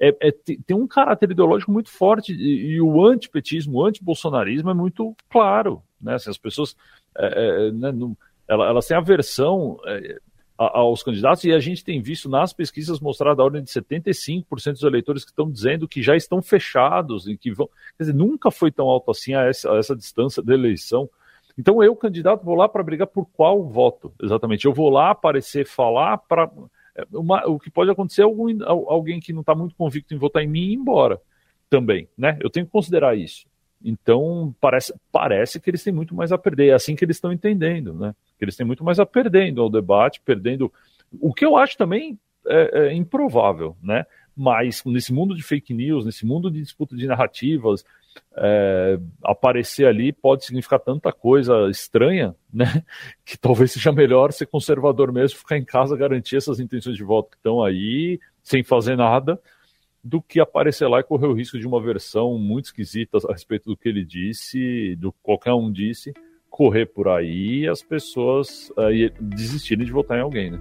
é, 0.02 0.08
é, 0.20 0.32
tem 0.66 0.76
um 0.76 0.88
caráter 0.88 1.30
ideológico 1.30 1.70
muito 1.70 1.88
forte 1.88 2.32
e, 2.32 2.72
e 2.72 2.80
o 2.80 3.06
antipetismo, 3.06 3.78
o 3.78 3.86
antibolsonarismo 3.86 4.68
é 4.68 4.74
muito 4.74 5.14
claro. 5.30 5.80
Né? 6.00 6.14
Assim, 6.14 6.28
as 6.28 6.36
pessoas 6.36 6.76
é, 7.16 7.68
é 7.68 7.70
né, 7.70 7.92
não, 7.92 8.16
elas 8.48 8.84
têm 8.84 8.96
aversão 8.96 9.78
é, 9.86 10.18
aos 10.58 11.04
candidatos 11.04 11.44
e 11.44 11.52
a 11.52 11.60
gente 11.60 11.84
tem 11.84 12.02
visto 12.02 12.28
nas 12.28 12.52
pesquisas 12.52 12.98
mostrar 12.98 13.34
da 13.34 13.44
ordem 13.44 13.62
de 13.62 13.70
75% 13.70 14.72
dos 14.72 14.82
eleitores 14.82 15.24
que 15.24 15.30
estão 15.30 15.48
dizendo 15.48 15.86
que 15.86 16.02
já 16.02 16.16
estão 16.16 16.42
fechados 16.42 17.28
e 17.28 17.36
que 17.36 17.52
vão. 17.52 17.68
Quer 17.96 18.04
dizer, 18.04 18.14
nunca 18.14 18.50
foi 18.50 18.72
tão 18.72 18.88
alto 18.88 19.12
assim 19.12 19.34
a 19.34 19.44
essa, 19.44 19.72
a 19.72 19.76
essa 19.76 19.94
distância 19.94 20.42
da 20.42 20.52
eleição. 20.52 21.08
Então 21.56 21.80
eu, 21.80 21.94
candidato, 21.94 22.44
vou 22.44 22.56
lá 22.56 22.68
para 22.68 22.82
brigar 22.82 23.06
por 23.06 23.26
qual 23.26 23.62
voto, 23.62 24.12
exatamente. 24.20 24.64
Eu 24.64 24.72
vou 24.72 24.90
lá 24.90 25.10
aparecer, 25.10 25.64
falar 25.64 26.18
para 26.18 26.50
uma, 27.12 27.46
o 27.46 27.58
que 27.58 27.70
pode 27.70 27.90
acontecer 27.90 28.22
é 28.22 28.24
algum, 28.24 28.50
alguém 28.64 29.20
que 29.20 29.32
não 29.32 29.40
está 29.40 29.54
muito 29.54 29.74
convicto 29.74 30.14
em 30.14 30.18
votar 30.18 30.42
em 30.42 30.48
mim 30.48 30.70
ir 30.70 30.74
embora 30.74 31.20
também, 31.70 32.08
né? 32.16 32.38
Eu 32.40 32.50
tenho 32.50 32.66
que 32.66 32.72
considerar 32.72 33.16
isso. 33.16 33.46
Então, 33.84 34.54
parece, 34.60 34.94
parece 35.10 35.60
que 35.60 35.68
eles 35.68 35.82
têm 35.82 35.92
muito 35.92 36.14
mais 36.14 36.30
a 36.30 36.38
perder. 36.38 36.68
É 36.68 36.74
assim 36.74 36.94
que 36.94 37.04
eles 37.04 37.16
estão 37.16 37.32
entendendo, 37.32 37.92
né? 37.94 38.14
Que 38.38 38.44
eles 38.44 38.56
têm 38.56 38.66
muito 38.66 38.84
mais 38.84 39.00
a 39.00 39.06
perdendo 39.06 39.60
ao 39.60 39.70
debate, 39.70 40.20
perdendo. 40.24 40.72
O 41.20 41.32
que 41.32 41.44
eu 41.44 41.56
acho 41.56 41.76
também 41.76 42.18
é, 42.46 42.88
é 42.88 42.94
improvável, 42.94 43.76
né? 43.82 44.04
Mas 44.36 44.82
nesse 44.84 45.12
mundo 45.12 45.34
de 45.34 45.42
fake 45.42 45.74
news, 45.74 46.04
nesse 46.04 46.24
mundo 46.24 46.50
de 46.50 46.60
disputa 46.60 46.96
de 46.96 47.06
narrativas, 47.06 47.84
é, 48.36 48.98
aparecer 49.22 49.86
ali 49.86 50.12
pode 50.12 50.44
significar 50.44 50.80
tanta 50.80 51.12
coisa 51.12 51.68
estranha, 51.70 52.34
né? 52.52 52.82
Que 53.24 53.38
talvez 53.38 53.72
seja 53.72 53.92
melhor 53.92 54.32
ser 54.32 54.46
conservador 54.46 55.12
mesmo, 55.12 55.38
ficar 55.38 55.56
em 55.56 55.64
casa, 55.64 55.96
garantir 55.96 56.36
essas 56.36 56.60
intenções 56.60 56.96
de 56.96 57.04
voto 57.04 57.30
que 57.30 57.36
estão 57.36 57.62
aí, 57.62 58.18
sem 58.42 58.62
fazer 58.62 58.96
nada, 58.96 59.40
do 60.02 60.20
que 60.20 60.40
aparecer 60.40 60.88
lá 60.88 61.00
e 61.00 61.04
correr 61.04 61.26
o 61.26 61.32
risco 61.32 61.58
de 61.58 61.66
uma 61.66 61.80
versão 61.80 62.36
muito 62.38 62.66
esquisita 62.66 63.18
a 63.28 63.32
respeito 63.32 63.70
do 63.70 63.76
que 63.76 63.88
ele 63.88 64.04
disse, 64.04 64.96
do 64.96 65.12
que 65.12 65.18
qualquer 65.22 65.52
um 65.52 65.70
disse, 65.70 66.12
correr 66.50 66.86
por 66.86 67.08
aí 67.08 67.60
e 67.60 67.68
as 67.68 67.82
pessoas 67.82 68.70
uh, 68.70 68.90
desistirem 69.20 69.86
de 69.86 69.92
votar 69.92 70.18
em 70.18 70.22
alguém, 70.22 70.50
né? 70.50 70.58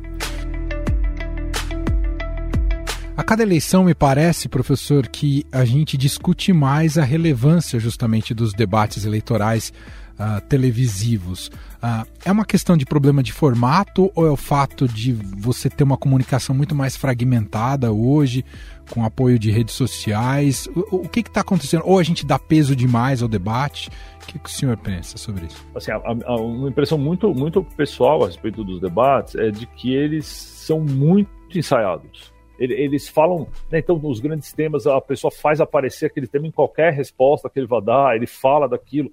A 3.22 3.24
cada 3.24 3.44
eleição, 3.44 3.84
me 3.84 3.94
parece, 3.94 4.50
professor, 4.50 5.08
que 5.08 5.46
a 5.52 5.64
gente 5.64 5.96
discute 5.96 6.52
mais 6.52 6.98
a 6.98 7.04
relevância 7.04 7.80
justamente 7.80 8.34
dos 8.34 8.52
debates 8.52 9.06
eleitorais 9.06 9.72
uh, 10.14 10.42
televisivos. 10.50 11.50
Uh, 11.84 12.04
é 12.26 12.32
uma 12.32 12.44
questão 12.44 12.76
de 12.76 12.84
problema 12.84 13.22
de 13.22 13.32
formato 13.32 14.12
ou 14.16 14.26
é 14.26 14.32
o 14.32 14.36
fato 14.36 14.88
de 14.88 15.14
você 15.14 15.70
ter 15.70 15.84
uma 15.84 15.98
comunicação 15.98 16.56
muito 16.56 16.74
mais 16.74 16.98
fragmentada 16.98 17.92
hoje, 17.92 18.44
com 18.90 19.06
apoio 19.06 19.38
de 19.38 19.52
redes 19.52 19.76
sociais? 19.76 20.68
O, 20.76 21.06
o 21.06 21.08
que 21.08 21.20
está 21.20 21.42
acontecendo? 21.42 21.84
Ou 21.86 22.00
a 22.00 22.04
gente 22.04 22.26
dá 22.26 22.40
peso 22.40 22.76
demais 22.76 23.22
ao 23.22 23.28
debate? 23.28 23.92
O 24.24 24.26
que, 24.26 24.40
que 24.40 24.50
o 24.50 24.52
senhor 24.52 24.76
pensa 24.78 25.20
sobre 25.20 25.46
isso? 25.46 25.64
Assim, 25.76 25.92
a, 25.92 26.02
a, 26.26 26.36
uma 26.38 26.70
impressão 26.70 26.98
muito, 26.98 27.32
muito 27.36 27.64
pessoal 27.78 28.24
a 28.24 28.26
respeito 28.26 28.64
dos 28.64 28.82
debates 28.82 29.36
é 29.36 29.52
de 29.52 29.68
que 29.68 29.94
eles 29.94 30.26
são 30.26 30.80
muito 30.80 31.30
ensaiados 31.54 32.32
eles 32.64 33.08
falam, 33.08 33.48
né, 33.72 33.80
então, 33.80 33.98
nos 33.98 34.20
grandes 34.20 34.54
temas, 34.54 34.86
a 34.86 35.02
pessoa 35.02 35.32
faz 35.32 35.60
aparecer 35.60 36.06
aquele 36.06 36.28
tema 36.28 36.48
em 36.48 36.52
qualquer 36.52 36.94
resposta 36.94 37.50
que 37.50 37.60
ele 37.60 37.68
vai 37.68 37.82
dar, 37.82 38.16
ele 38.16 38.28
fala 38.28 38.68
daquilo. 38.68 39.12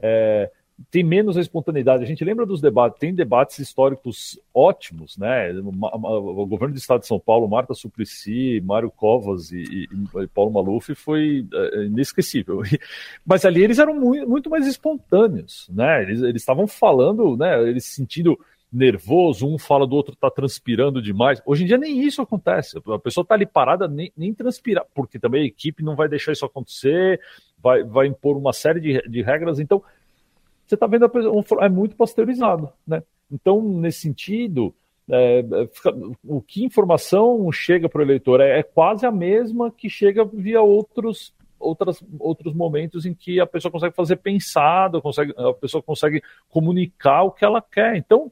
É, 0.00 0.50
tem 0.90 1.04
menos 1.04 1.36
espontaneidade. 1.36 2.02
A 2.02 2.06
gente 2.06 2.24
lembra 2.24 2.44
dos 2.44 2.60
debates, 2.60 2.98
tem 2.98 3.14
debates 3.14 3.58
históricos 3.58 4.38
ótimos, 4.52 5.16
né? 5.16 5.52
O 5.52 6.46
governo 6.46 6.74
do 6.74 6.78
estado 6.78 7.00
de 7.00 7.06
São 7.06 7.20
Paulo, 7.20 7.48
Marta 7.48 7.74
Suplicy, 7.74 8.60
Mário 8.64 8.90
Covas 8.90 9.52
e, 9.52 9.62
e, 9.62 10.26
Paulo 10.34 10.50
Maluf 10.50 10.94
foi 10.94 11.46
é, 11.52 11.84
inesquecível. 11.84 12.62
Mas 13.24 13.44
ali 13.44 13.62
eles 13.62 13.78
eram 13.78 13.94
muito, 13.94 14.28
muito 14.28 14.50
mais 14.50 14.66
espontâneos, 14.66 15.68
né? 15.72 16.02
Eles 16.02 16.22
estavam 16.34 16.66
falando, 16.66 17.36
né? 17.36 17.62
Eles 17.68 17.84
sentindo 17.84 18.38
nervoso, 18.72 19.46
um 19.46 19.58
fala 19.58 19.86
do 19.86 19.94
outro 19.94 20.16
tá 20.16 20.30
transpirando 20.30 21.02
demais. 21.02 21.42
Hoje 21.44 21.64
em 21.64 21.66
dia 21.66 21.76
nem 21.76 22.00
isso 22.00 22.22
acontece. 22.22 22.78
A 22.86 22.98
pessoa 22.98 23.24
tá 23.24 23.34
ali 23.34 23.44
parada, 23.44 23.86
nem, 23.86 24.10
nem 24.16 24.32
transpirar, 24.32 24.86
porque 24.94 25.18
também 25.18 25.42
a 25.42 25.46
equipe 25.46 25.82
não 25.82 25.94
vai 25.94 26.08
deixar 26.08 26.32
isso 26.32 26.46
acontecer, 26.46 27.20
vai, 27.62 27.84
vai 27.84 28.06
impor 28.06 28.36
uma 28.36 28.52
série 28.52 28.80
de, 28.80 29.02
de 29.08 29.22
regras. 29.22 29.60
Então, 29.60 29.82
você 30.66 30.76
tá 30.76 30.86
vendo, 30.86 31.04
a, 31.04 31.64
é 31.64 31.68
muito 31.68 31.94
pasteurizado, 31.94 32.72
né? 32.86 33.02
Então, 33.30 33.62
nesse 33.62 34.00
sentido, 34.00 34.74
é, 35.08 35.44
fica, 35.72 35.92
o 36.24 36.40
que 36.40 36.64
informação 36.64 37.50
chega 37.52 37.88
para 37.88 38.00
o 38.00 38.04
eleitor 38.04 38.40
é, 38.40 38.60
é, 38.60 38.62
quase 38.62 39.04
a 39.04 39.10
mesma 39.10 39.70
que 39.70 39.90
chega 39.90 40.24
via 40.24 40.62
outros 40.62 41.34
outras, 41.62 42.02
outros 42.18 42.54
momentos 42.54 43.06
em 43.06 43.14
que 43.14 43.40
a 43.40 43.46
pessoa 43.46 43.70
consegue 43.70 43.94
fazer 43.94 44.16
pensado, 44.16 45.00
consegue, 45.00 45.32
a 45.36 45.54
pessoa 45.54 45.82
consegue 45.82 46.22
comunicar 46.50 47.22
o 47.22 47.30
que 47.30 47.44
ela 47.44 47.62
quer. 47.62 47.96
Então, 47.96 48.30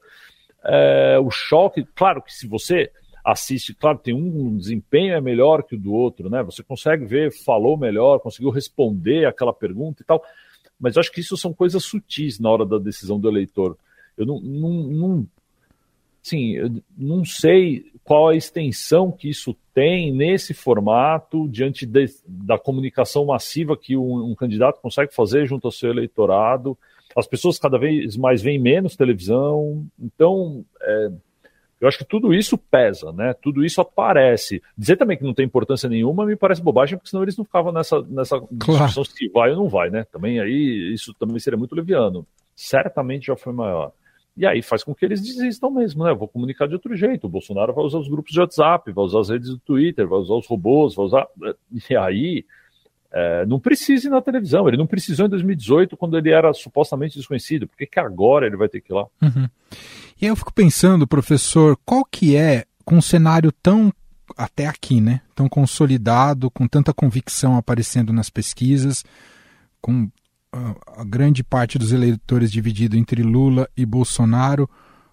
é, 0.64 1.18
o 1.18 1.30
choque, 1.30 1.86
claro 1.94 2.20
que 2.20 2.32
se 2.34 2.46
você 2.46 2.90
assiste, 3.24 3.74
claro, 3.74 3.98
tem 3.98 4.14
um, 4.14 4.56
desempenho 4.56 5.14
é 5.14 5.20
melhor 5.20 5.62
que 5.62 5.74
o 5.74 5.78
do 5.78 5.92
outro, 5.92 6.28
né? 6.28 6.42
Você 6.42 6.62
consegue 6.62 7.04
ver, 7.04 7.32
falou 7.44 7.76
melhor, 7.76 8.18
conseguiu 8.18 8.50
responder 8.50 9.26
aquela 9.26 9.52
pergunta 9.52 10.02
e 10.02 10.04
tal, 10.04 10.22
mas 10.78 10.96
acho 10.96 11.12
que 11.12 11.20
isso 11.20 11.36
são 11.36 11.52
coisas 11.52 11.84
sutis 11.84 12.40
na 12.40 12.50
hora 12.50 12.64
da 12.64 12.78
decisão 12.78 13.20
do 13.20 13.28
eleitor. 13.28 13.76
Eu 14.16 14.26
não, 14.26 14.40
não, 14.40 14.70
não 14.70 15.26
sim, 16.22 16.56
eu 16.56 16.70
não 16.96 17.24
sei 17.24 17.84
qual 18.04 18.28
a 18.28 18.36
extensão 18.36 19.12
que 19.12 19.28
isso 19.28 19.56
tem 19.72 20.12
nesse 20.12 20.52
formato 20.52 21.48
diante 21.48 21.86
de, 21.86 22.06
da 22.26 22.58
comunicação 22.58 23.26
massiva 23.26 23.76
que 23.76 23.96
um, 23.96 24.30
um, 24.30 24.34
candidato 24.34 24.80
consegue 24.80 25.14
fazer 25.14 25.46
junto 25.46 25.66
ao 25.66 25.72
seu 25.72 25.90
eleitorado. 25.90 26.76
As 27.16 27.26
pessoas 27.26 27.58
cada 27.58 27.78
vez 27.78 28.16
mais 28.16 28.42
veem 28.42 28.58
menos 28.58 28.96
televisão, 28.96 29.86
então 29.98 30.64
é, 30.82 31.10
eu 31.80 31.88
acho 31.88 31.98
que 31.98 32.04
tudo 32.04 32.34
isso 32.34 32.58
pesa, 32.58 33.10
né? 33.10 33.32
Tudo 33.32 33.64
isso 33.64 33.80
aparece. 33.80 34.62
Dizer 34.76 34.96
também 34.96 35.16
que 35.16 35.24
não 35.24 35.32
tem 35.32 35.46
importância 35.46 35.88
nenhuma 35.88 36.26
me 36.26 36.36
parece 36.36 36.62
bobagem, 36.62 36.98
porque 36.98 37.08
senão 37.08 37.22
eles 37.22 37.36
não 37.36 37.44
ficavam 37.44 37.72
nessa, 37.72 38.02
nessa 38.02 38.38
claro. 38.38 38.58
discussão 38.58 39.04
se 39.04 39.28
vai 39.30 39.50
ou 39.50 39.56
não 39.56 39.68
vai, 39.68 39.88
né? 39.88 40.04
Também 40.12 40.40
aí 40.40 40.92
isso 40.92 41.14
também 41.14 41.38
seria 41.38 41.58
muito 41.58 41.74
leviano. 41.74 42.26
Certamente 42.54 43.28
já 43.28 43.36
foi 43.36 43.54
maior. 43.54 43.92
E 44.36 44.46
aí 44.46 44.62
faz 44.62 44.82
com 44.84 44.94
que 44.94 45.04
eles 45.04 45.20
desistam 45.20 45.70
mesmo, 45.70 46.04
né? 46.04 46.10
Eu 46.10 46.16
vou 46.16 46.28
comunicar 46.28 46.66
de 46.66 46.74
outro 46.74 46.96
jeito. 46.96 47.26
O 47.26 47.30
Bolsonaro 47.30 47.74
vai 47.74 47.84
usar 47.84 47.98
os 47.98 48.08
grupos 48.08 48.32
de 48.32 48.40
WhatsApp, 48.40 48.90
vai 48.92 49.04
usar 49.04 49.20
as 49.20 49.28
redes 49.28 49.50
do 49.50 49.58
Twitter, 49.58 50.06
vai 50.08 50.18
usar 50.18 50.34
os 50.34 50.46
robôs, 50.46 50.94
vai 50.94 51.06
usar. 51.06 51.26
E 51.90 51.96
aí 51.96 52.44
é, 53.12 53.44
não 53.44 53.58
precisa 53.58 54.06
ir 54.06 54.10
na 54.10 54.22
televisão. 54.22 54.68
Ele 54.68 54.76
não 54.76 54.86
precisou 54.86 55.26
em 55.26 55.28
2018, 55.28 55.96
quando 55.96 56.16
ele 56.16 56.30
era 56.30 56.52
supostamente 56.52 57.18
desconhecido. 57.18 57.66
Por 57.66 57.76
que, 57.76 57.86
que 57.86 58.00
agora 58.00 58.46
ele 58.46 58.56
vai 58.56 58.68
ter 58.68 58.80
que 58.80 58.92
ir 58.92 58.94
lá? 58.94 59.06
Uhum. 59.20 59.48
E 60.20 60.26
aí 60.26 60.28
eu 60.28 60.36
fico 60.36 60.52
pensando, 60.52 61.06
professor, 61.06 61.76
qual 61.84 62.04
que 62.04 62.36
é, 62.36 62.64
com 62.84 62.96
um 62.96 63.02
cenário 63.02 63.50
tão, 63.50 63.92
até 64.36 64.66
aqui, 64.66 65.00
né, 65.00 65.22
tão 65.34 65.48
consolidado, 65.48 66.50
com 66.50 66.68
tanta 66.68 66.94
convicção 66.94 67.56
aparecendo 67.56 68.12
nas 68.12 68.30
pesquisas, 68.30 69.04
com 69.80 70.08
a 70.52 71.04
grande 71.04 71.44
parte 71.44 71.78
dos 71.78 71.92
eleitores 71.92 72.50
dividido 72.50 72.96
entre 72.96 73.22
Lula 73.22 73.68
e 73.76 73.86
Bolsonaro, 73.86 74.68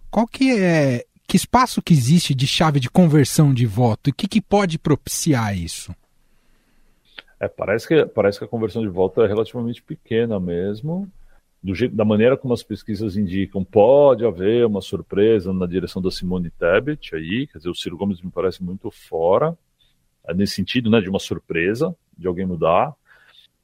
qual 0.09 0.27
que 0.27 0.57
é, 0.57 1.05
que 1.27 1.37
espaço 1.37 1.81
que 1.81 1.93
existe 1.93 2.33
de 2.33 2.47
chave 2.47 2.79
de 2.79 2.89
conversão 2.89 3.53
de 3.53 3.65
voto? 3.65 4.09
E 4.09 4.11
o 4.11 4.13
que, 4.13 4.27
que 4.27 4.41
pode 4.41 4.79
propiciar 4.79 5.55
isso? 5.55 5.93
É, 7.39 7.47
parece, 7.47 7.87
que, 7.87 8.05
parece 8.05 8.39
que 8.39 8.45
a 8.45 8.47
conversão 8.47 8.81
de 8.81 8.87
voto 8.87 9.21
é 9.21 9.27
relativamente 9.27 9.83
pequena 9.83 10.39
mesmo. 10.39 11.11
Do 11.61 11.75
jeito, 11.75 11.95
da 11.95 12.05
maneira 12.05 12.37
como 12.37 12.53
as 12.53 12.63
pesquisas 12.63 13.17
indicam, 13.17 13.63
pode 13.63 14.25
haver 14.25 14.65
uma 14.65 14.81
surpresa 14.81 15.51
na 15.53 15.65
direção 15.65 16.01
da 16.01 16.09
Simone 16.09 16.49
Tebet 16.49 17.15
aí, 17.15 17.47
quer 17.47 17.57
dizer, 17.57 17.69
o 17.69 17.75
Ciro 17.75 17.97
Gomes 17.97 18.21
me 18.21 18.31
parece 18.31 18.63
muito 18.63 18.89
fora, 18.89 19.57
é 20.27 20.33
nesse 20.33 20.53
sentido, 20.53 20.89
né, 20.89 21.01
de 21.01 21.09
uma 21.09 21.19
surpresa, 21.19 21.95
de 22.17 22.27
alguém 22.27 22.45
mudar, 22.45 22.93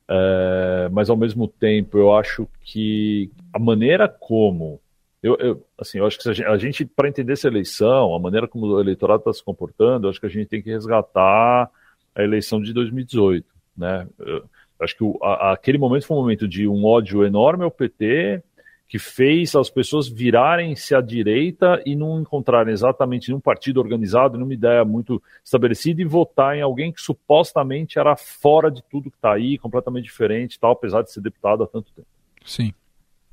é, 0.09 0.89
mas 0.91 1.09
ao 1.09 1.17
mesmo 1.17 1.47
tempo 1.47 1.97
eu 1.97 2.15
acho 2.15 2.47
que 2.61 3.31
a 3.53 3.59
maneira 3.59 4.07
como 4.07 4.79
eu, 5.21 5.37
eu, 5.39 5.65
assim, 5.79 5.99
eu 5.99 6.05
acho 6.05 6.19
que 6.19 6.27
a 6.27 6.33
gente, 6.33 6.59
gente 6.59 6.85
para 6.85 7.07
entender 7.07 7.33
essa 7.33 7.47
eleição, 7.47 8.13
a 8.13 8.19
maneira 8.19 8.45
como 8.47 8.65
o 8.65 8.79
eleitorado 8.81 9.19
está 9.19 9.31
se 9.31 9.43
comportando, 9.43 10.05
eu 10.05 10.09
acho 10.09 10.19
que 10.19 10.25
a 10.25 10.29
gente 10.29 10.47
tem 10.47 10.61
que 10.61 10.69
resgatar 10.69 11.69
a 12.13 12.23
eleição 12.23 12.61
de 12.61 12.73
2018, 12.73 13.47
né? 13.77 14.05
Eu, 14.19 14.43
Acho 14.83 14.97
que 14.97 15.03
o, 15.03 15.17
a, 15.21 15.53
aquele 15.53 15.77
momento 15.77 16.05
foi 16.05 16.17
um 16.17 16.21
momento 16.21 16.47
de 16.47 16.67
um 16.67 16.85
ódio 16.85 17.25
enorme 17.25 17.63
ao 17.63 17.71
PT, 17.71 18.43
que 18.87 18.99
fez 18.99 19.55
as 19.55 19.69
pessoas 19.69 20.07
virarem-se 20.07 20.93
à 20.93 21.01
direita 21.01 21.81
e 21.85 21.95
não 21.95 22.21
encontrarem 22.21 22.71
exatamente 22.71 23.31
num 23.31 23.39
partido 23.39 23.79
organizado, 23.79 24.37
numa 24.37 24.53
ideia 24.53 24.85
muito 24.85 25.21
estabelecida 25.43 26.01
e 26.01 26.05
votar 26.05 26.55
em 26.55 26.61
alguém 26.61 26.91
que 26.91 27.01
supostamente 27.01 27.97
era 27.97 28.15
fora 28.15 28.69
de 28.69 28.83
tudo 28.83 29.09
que 29.09 29.17
está 29.17 29.33
aí, 29.33 29.57
completamente 29.57 30.05
diferente, 30.05 30.59
tal, 30.59 30.73
apesar 30.73 31.01
de 31.01 31.11
ser 31.11 31.21
deputado 31.21 31.63
há 31.63 31.67
tanto 31.67 31.91
tempo. 31.93 32.07
Sim. 32.45 32.73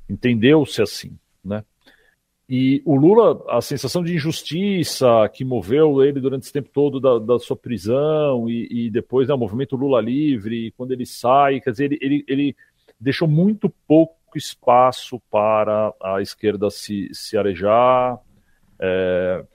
Entendeu-se 0.09 0.81
assim, 0.81 1.17
né? 1.43 1.63
E 2.53 2.81
o 2.83 2.97
Lula, 2.97 3.45
a 3.47 3.61
sensação 3.61 4.03
de 4.03 4.13
injustiça 4.13 5.07
que 5.33 5.45
moveu 5.45 6.03
ele 6.03 6.19
durante 6.19 6.43
esse 6.43 6.51
tempo 6.51 6.69
todo 6.73 6.99
da, 6.99 7.17
da 7.17 7.39
sua 7.39 7.55
prisão 7.55 8.49
e, 8.49 8.67
e 8.69 8.89
depois 8.89 9.29
né, 9.29 9.33
o 9.33 9.37
movimento 9.37 9.77
Lula 9.77 10.01
livre, 10.01 10.73
quando 10.75 10.91
ele 10.91 11.05
sai, 11.05 11.61
quer 11.61 11.71
dizer, 11.71 11.85
ele, 11.85 11.99
ele, 12.01 12.25
ele 12.27 12.55
deixou 12.99 13.25
muito 13.25 13.73
pouco 13.87 14.15
espaço 14.37 15.19
para 15.29 15.93
a 16.01 16.21
esquerda 16.21 16.69
se, 16.69 17.09
se 17.13 17.37
arejar, 17.37 18.19
é, 18.79 19.45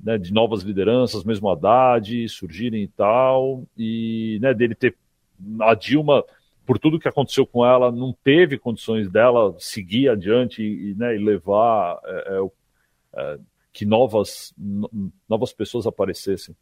né, 0.00 0.18
de 0.18 0.32
novas 0.32 0.62
lideranças, 0.62 1.24
mesmo 1.24 1.48
Haddad, 1.48 2.28
surgirem 2.28 2.82
e 2.82 2.88
tal, 2.88 3.64
e 3.76 4.38
né, 4.40 4.54
dele 4.54 4.74
ter 4.74 4.96
a 5.60 5.74
Dilma 5.74 6.24
por 6.64 6.78
tudo 6.78 6.98
que 6.98 7.08
aconteceu 7.08 7.46
com 7.46 7.64
ela, 7.64 7.92
não 7.92 8.12
teve 8.24 8.58
condições 8.58 9.08
dela 9.08 9.54
seguir 9.58 10.08
adiante 10.08 10.62
e, 10.62 10.94
né, 10.94 11.14
e 11.14 11.18
levar 11.18 12.00
é, 12.04 12.10
é, 12.28 12.50
é, 13.14 13.38
que 13.72 13.86
novas, 13.86 14.52
novas 15.28 15.52
pessoas 15.52 15.86
aparecessem. 15.86 16.56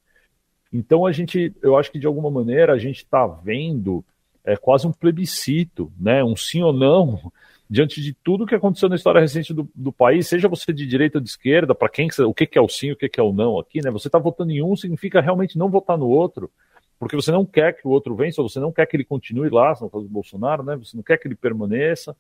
Então 0.70 1.06
a 1.06 1.12
gente, 1.12 1.54
eu 1.62 1.76
acho 1.76 1.90
que 1.90 1.98
de 1.98 2.06
alguma 2.06 2.30
maneira 2.30 2.74
a 2.74 2.78
gente 2.78 2.98
está 2.98 3.26
vendo 3.26 4.04
é, 4.44 4.56
quase 4.56 4.86
um 4.86 4.92
plebiscito, 4.92 5.90
né, 5.98 6.22
um 6.22 6.36
sim 6.36 6.62
ou 6.62 6.72
não, 6.72 7.32
diante 7.68 8.00
de 8.00 8.12
tudo 8.12 8.46
que 8.46 8.54
aconteceu 8.54 8.88
na 8.88 8.96
história 8.96 9.20
recente 9.20 9.54
do, 9.54 9.68
do 9.74 9.92
país, 9.92 10.28
seja 10.28 10.48
você 10.48 10.72
de 10.72 10.86
direita 10.86 11.18
ou 11.18 11.22
de 11.22 11.30
esquerda, 11.30 11.74
para 11.74 11.88
quem 11.88 12.08
o 12.26 12.34
que, 12.34 12.48
é 12.58 12.60
o 12.60 12.68
sim, 12.68 12.92
o 12.92 12.96
que, 12.96 13.10
é 13.18 13.22
o 13.22 13.32
não 13.32 13.58
aqui, 13.58 13.82
né? 13.82 13.90
Você 13.90 14.08
está 14.08 14.18
votando 14.18 14.52
em 14.52 14.62
um 14.62 14.76
significa 14.76 15.20
realmente 15.20 15.56
não 15.56 15.70
votar 15.70 15.96
no 15.96 16.06
outro 16.06 16.50
porque 16.98 17.16
você 17.16 17.30
não 17.30 17.44
quer 17.44 17.74
que 17.74 17.86
o 17.86 17.90
outro 17.90 18.14
vença, 18.14 18.42
você 18.42 18.60
não 18.60 18.72
quer 18.72 18.86
que 18.86 18.96
ele 18.96 19.04
continue 19.04 19.50
lá, 19.50 19.76
no 19.80 19.90
caso 19.90 20.04
do 20.04 20.10
Bolsonaro, 20.10 20.62
né? 20.62 20.76
Você 20.76 20.96
não 20.96 21.02
quer 21.02 21.18
que 21.18 21.28
ele 21.28 21.34
permaneça. 21.34 22.16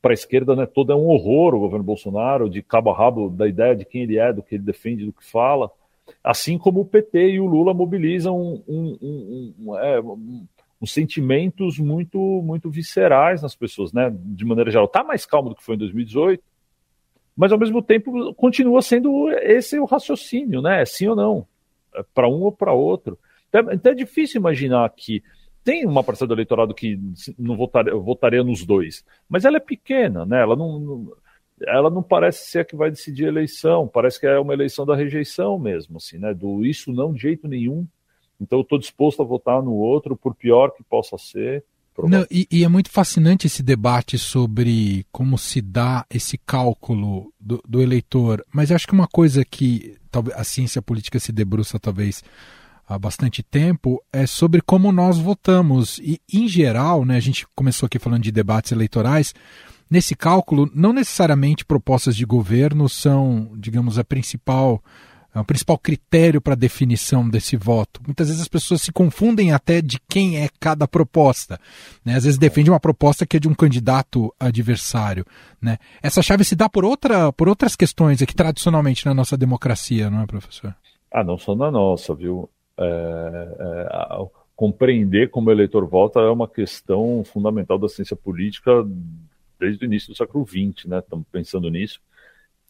Para 0.00 0.12
a 0.12 0.14
esquerda, 0.14 0.54
né, 0.54 0.66
todo 0.66 0.92
é 0.92 0.94
um 0.94 1.06
horror 1.06 1.54
o 1.54 1.60
governo 1.60 1.82
Bolsonaro, 1.82 2.50
de 2.50 2.62
cabo 2.62 2.90
a 2.90 2.96
rabo 2.96 3.30
da 3.30 3.48
ideia 3.48 3.74
de 3.74 3.86
quem 3.86 4.02
ele 4.02 4.18
é, 4.18 4.32
do 4.32 4.42
que 4.42 4.54
ele 4.54 4.62
defende, 4.62 5.06
do 5.06 5.12
que 5.12 5.24
fala. 5.24 5.70
Assim 6.22 6.58
como 6.58 6.80
o 6.80 6.84
PT 6.84 7.30
e 7.30 7.40
o 7.40 7.46
Lula 7.46 7.72
mobilizam 7.72 8.38
um, 8.38 8.62
um, 8.68 9.54
um 9.58 9.78
é, 9.78 9.98
uns 10.84 10.92
sentimentos 10.92 11.78
muito, 11.78 12.18
muito 12.44 12.70
viscerais 12.70 13.42
nas 13.42 13.56
pessoas, 13.56 13.92
né? 13.92 14.14
De 14.14 14.44
maneira 14.44 14.70
geral. 14.70 14.84
Está 14.84 15.02
mais 15.02 15.24
calmo 15.26 15.48
do 15.48 15.56
que 15.56 15.64
foi 15.64 15.74
em 15.74 15.78
2018, 15.78 16.42
mas 17.34 17.50
ao 17.50 17.58
mesmo 17.58 17.82
tempo 17.82 18.34
continua 18.34 18.82
sendo 18.82 19.30
esse 19.30 19.78
o 19.78 19.86
raciocínio, 19.86 20.60
né? 20.62 20.82
É 20.82 20.84
sim 20.84 21.08
ou 21.08 21.16
não, 21.16 21.46
é 21.94 22.04
para 22.14 22.28
um 22.28 22.42
ou 22.42 22.52
para 22.52 22.72
outro. 22.72 23.18
Então, 23.48 23.72
então 23.72 23.92
é 23.92 23.94
difícil 23.94 24.38
imaginar 24.38 24.88
que 24.90 25.22
tem 25.64 25.86
uma 25.86 26.04
parcela 26.04 26.28
do 26.28 26.34
eleitorado 26.34 26.74
que 26.74 27.00
não 27.38 27.56
votaria, 27.56 27.94
votaria 27.96 28.44
nos 28.44 28.64
dois, 28.66 29.02
mas 29.28 29.46
ela 29.46 29.56
é 29.56 29.60
pequena, 29.60 30.26
né? 30.26 30.42
Ela 30.42 30.54
não, 30.54 30.78
não, 30.78 31.12
ela 31.62 31.88
não 31.88 32.02
parece 32.02 32.50
ser 32.50 32.58
a 32.60 32.64
que 32.64 32.76
vai 32.76 32.90
decidir 32.90 33.24
a 33.24 33.28
eleição, 33.28 33.88
parece 33.88 34.20
que 34.20 34.26
é 34.26 34.38
uma 34.38 34.52
eleição 34.52 34.84
da 34.84 34.94
rejeição 34.94 35.58
mesmo, 35.58 35.96
assim, 35.96 36.18
né? 36.18 36.34
Do 36.34 36.64
isso 36.66 36.92
não 36.92 37.14
de 37.14 37.22
jeito 37.22 37.48
nenhum. 37.48 37.86
Então 38.40 38.58
eu 38.58 38.62
estou 38.62 38.78
disposto 38.78 39.22
a 39.22 39.24
votar 39.24 39.62
no 39.62 39.72
outro, 39.72 40.16
por 40.16 40.34
pior 40.34 40.70
que 40.70 40.82
possa 40.82 41.16
ser. 41.18 41.64
Não, 42.02 42.26
e, 42.28 42.46
e, 42.50 42.64
é 42.64 42.68
muito 42.68 42.90
fascinante 42.90 43.46
esse 43.46 43.62
debate 43.62 44.18
sobre 44.18 45.06
como 45.12 45.38
se 45.38 45.60
dá 45.60 46.04
esse 46.10 46.36
cálculo 46.36 47.32
do, 47.38 47.62
do 47.66 47.80
eleitor. 47.80 48.44
Mas 48.52 48.72
acho 48.72 48.86
que 48.86 48.92
uma 48.92 49.06
coisa 49.06 49.44
que 49.44 49.96
a 50.34 50.42
ciência 50.42 50.82
política 50.82 51.20
se 51.20 51.30
debruça 51.30 51.78
talvez 51.78 52.24
há 52.86 52.98
bastante 52.98 53.42
tempo 53.42 54.02
é 54.12 54.26
sobre 54.26 54.60
como 54.60 54.90
nós 54.90 55.18
votamos. 55.18 55.98
E, 55.98 56.20
em 56.32 56.48
geral, 56.48 57.04
né, 57.04 57.16
a 57.16 57.20
gente 57.20 57.46
começou 57.54 57.86
aqui 57.86 57.98
falando 57.98 58.22
de 58.22 58.32
debates 58.32 58.72
eleitorais. 58.72 59.32
Nesse 59.88 60.16
cálculo, 60.16 60.68
não 60.74 60.92
necessariamente 60.92 61.64
propostas 61.64 62.16
de 62.16 62.24
governo 62.24 62.88
são, 62.88 63.52
digamos, 63.56 63.98
a 63.98 64.04
principal 64.04 64.82
é 65.34 65.40
o 65.40 65.44
principal 65.44 65.78
critério 65.78 66.40
para 66.40 66.52
a 66.52 66.56
definição 66.56 67.28
desse 67.28 67.56
voto. 67.56 68.00
Muitas 68.06 68.28
vezes 68.28 68.42
as 68.42 68.48
pessoas 68.48 68.82
se 68.82 68.92
confundem 68.92 69.52
até 69.52 69.82
de 69.82 69.98
quem 70.08 70.38
é 70.42 70.48
cada 70.60 70.86
proposta. 70.86 71.58
Né? 72.04 72.14
Às 72.14 72.24
vezes 72.24 72.38
defende 72.38 72.70
uma 72.70 72.80
proposta 72.80 73.26
que 73.26 73.36
é 73.36 73.40
de 73.40 73.48
um 73.48 73.54
candidato 73.54 74.32
adversário. 74.38 75.24
Né? 75.60 75.78
Essa 76.02 76.22
chave 76.22 76.44
se 76.44 76.54
dá 76.54 76.68
por, 76.68 76.84
outra, 76.84 77.32
por 77.32 77.48
outras 77.48 77.74
questões 77.74 78.22
aqui 78.22 78.34
tradicionalmente 78.34 79.04
na 79.06 79.14
nossa 79.14 79.36
democracia, 79.36 80.08
não 80.08 80.22
é, 80.22 80.26
professor? 80.26 80.74
Ah, 81.12 81.24
não 81.24 81.38
só 81.38 81.54
na 81.54 81.70
nossa, 81.70 82.14
viu? 82.14 82.48
é, 82.78 83.56
é, 83.58 84.26
compreender 84.56 85.30
como 85.30 85.48
o 85.48 85.52
eleitor 85.52 85.86
vota 85.86 86.20
é 86.20 86.30
uma 86.30 86.48
questão 86.48 87.22
fundamental 87.24 87.78
da 87.78 87.88
ciência 87.88 88.16
política 88.16 88.70
desde 89.58 89.84
o 89.84 89.86
início 89.86 90.08
do 90.08 90.16
século 90.16 90.46
XX, 90.46 90.86
né? 90.86 90.98
Estamos 90.98 91.26
pensando 91.30 91.70
nisso. 91.70 92.00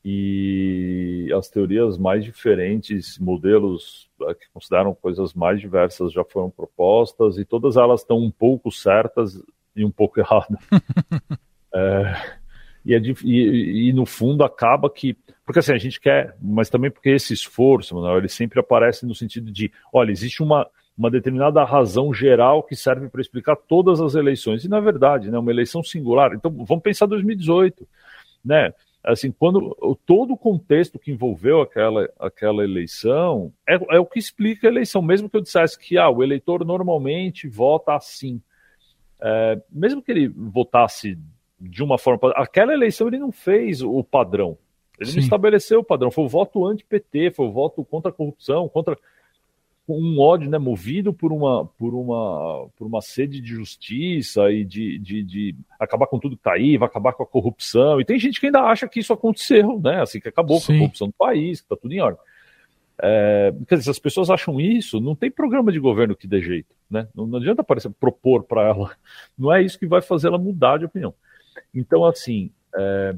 E 0.04 1.32
as 1.36 1.48
teorias 1.48 1.96
mais 1.96 2.24
diferentes, 2.24 3.18
modelos 3.18 4.10
eh, 4.20 4.34
que 4.34 4.46
consideram 4.52 4.94
coisas 4.94 5.32
mais 5.32 5.58
diversas 5.58 6.12
já 6.12 6.22
foram 6.22 6.50
propostas 6.50 7.38
e 7.38 7.44
todas 7.44 7.76
elas 7.76 8.02
estão 8.02 8.18
um 8.18 8.30
pouco 8.30 8.70
certas 8.70 9.42
e 9.74 9.84
um 9.84 9.90
pouco 9.90 10.20
erradas. 10.20 10.58
é, 11.74 12.22
e, 12.84 12.94
é, 12.94 12.98
e, 12.98 13.88
e, 13.88 13.92
no 13.94 14.04
fundo 14.04 14.44
acaba 14.44 14.90
que 14.90 15.16
porque 15.46 15.58
assim 15.58 15.72
a 15.72 15.78
gente 15.78 16.00
quer, 16.00 16.36
mas 16.40 16.68
também 16.68 16.90
porque 16.90 17.10
esse 17.10 17.32
esforço, 17.32 17.94
Manuel, 17.94 18.18
ele 18.18 18.28
sempre 18.28 18.60
aparece 18.60 19.06
no 19.06 19.14
sentido 19.14 19.50
de, 19.50 19.72
olha, 19.92 20.10
existe 20.10 20.42
uma 20.42 20.68
uma 20.96 21.10
determinada 21.10 21.64
razão 21.64 22.14
geral 22.14 22.62
que 22.62 22.76
serve 22.76 23.08
para 23.08 23.20
explicar 23.20 23.56
todas 23.56 24.00
as 24.00 24.14
eleições. 24.14 24.64
E 24.64 24.68
na 24.68 24.78
verdade, 24.78 25.30
né, 25.30 25.36
uma 25.36 25.50
eleição 25.50 25.82
singular. 25.82 26.32
Então, 26.32 26.52
vamos 26.64 26.84
pensar 26.84 27.06
2018, 27.06 27.86
né? 28.44 28.72
Assim, 29.04 29.30
quando 29.30 29.76
todo 30.06 30.32
o 30.32 30.36
contexto 30.36 30.98
que 30.98 31.12
envolveu 31.12 31.60
aquela, 31.60 32.08
aquela 32.18 32.64
eleição 32.64 33.52
é, 33.68 33.74
é, 33.96 34.00
o 34.00 34.06
que 34.06 34.18
explica 34.18 34.66
a 34.66 34.70
eleição, 34.70 35.02
mesmo 35.02 35.28
que 35.28 35.36
eu 35.36 35.42
dissesse 35.42 35.78
que 35.78 35.98
ah, 35.98 36.08
o 36.08 36.22
eleitor 36.22 36.64
normalmente 36.64 37.46
vota 37.46 37.94
assim. 37.94 38.40
É, 39.20 39.60
mesmo 39.70 40.02
que 40.02 40.10
ele 40.10 40.28
votasse 40.28 41.18
de 41.60 41.82
uma 41.82 41.98
forma. 41.98 42.32
Aquela 42.34 42.72
eleição 42.72 43.08
ele 43.08 43.18
não 43.18 43.30
fez 43.30 43.82
o 43.82 44.02
padrão. 44.02 44.56
Ele 44.98 45.10
Sim. 45.10 45.16
não 45.16 45.24
estabeleceu 45.24 45.80
o 45.80 45.84
padrão. 45.84 46.10
Foi 46.10 46.24
o 46.24 46.28
voto 46.28 46.66
anti-PT, 46.66 47.32
foi 47.32 47.46
o 47.46 47.52
voto 47.52 47.84
contra 47.84 48.10
a 48.10 48.14
corrupção, 48.14 48.68
contra 48.68 48.96
um 49.86 50.18
ódio 50.18 50.48
né, 50.48 50.58
movido 50.58 51.12
por 51.12 51.30
uma, 51.32 51.66
por, 51.66 51.94
uma, 51.94 52.68
por 52.76 52.86
uma 52.86 53.02
sede 53.02 53.40
de 53.40 53.48
justiça 53.48 54.50
e 54.50 54.64
de, 54.64 54.98
de, 54.98 55.22
de 55.22 55.56
acabar 55.78 56.06
com 56.06 56.18
tudo 56.18 56.36
que 56.36 56.40
está 56.40 56.54
aí, 56.54 56.78
vai 56.78 56.88
acabar 56.88 57.12
com 57.12 57.22
a 57.22 57.26
corrupção. 57.26 58.00
E 58.00 58.04
tem 58.04 58.18
gente 58.18 58.40
que 58.40 58.46
ainda 58.46 58.62
acha 58.62 58.88
que 58.88 59.00
isso 59.00 59.12
aconteceu, 59.12 59.78
né? 59.80 60.00
Assim, 60.00 60.20
que 60.20 60.28
acabou 60.28 60.58
Sim. 60.58 60.66
com 60.66 60.72
a 60.72 60.78
corrupção 60.78 61.08
do 61.08 61.14
país, 61.14 61.60
que 61.60 61.66
está 61.66 61.76
tudo 61.76 61.92
em 61.92 62.00
ordem. 62.00 62.20
É, 63.02 63.52
quer 63.68 63.74
dizer, 63.74 63.84
se 63.84 63.90
as 63.90 63.98
pessoas 63.98 64.30
acham 64.30 64.60
isso, 64.60 65.00
não 65.00 65.14
tem 65.14 65.30
programa 65.30 65.70
de 65.70 65.78
governo 65.78 66.16
que 66.16 66.26
dê 66.26 66.40
jeito. 66.40 66.74
Né? 66.90 67.06
Não, 67.14 67.26
não 67.26 67.38
adianta 67.38 67.60
aparecer, 67.60 67.90
propor 67.90 68.44
para 68.44 68.62
ela. 68.62 68.96
Não 69.36 69.52
é 69.52 69.62
isso 69.62 69.78
que 69.78 69.86
vai 69.86 70.00
fazer 70.00 70.28
ela 70.28 70.38
mudar 70.38 70.78
de 70.78 70.84
opinião. 70.84 71.12
Então, 71.74 72.04
assim, 72.04 72.50
é, 72.74 73.16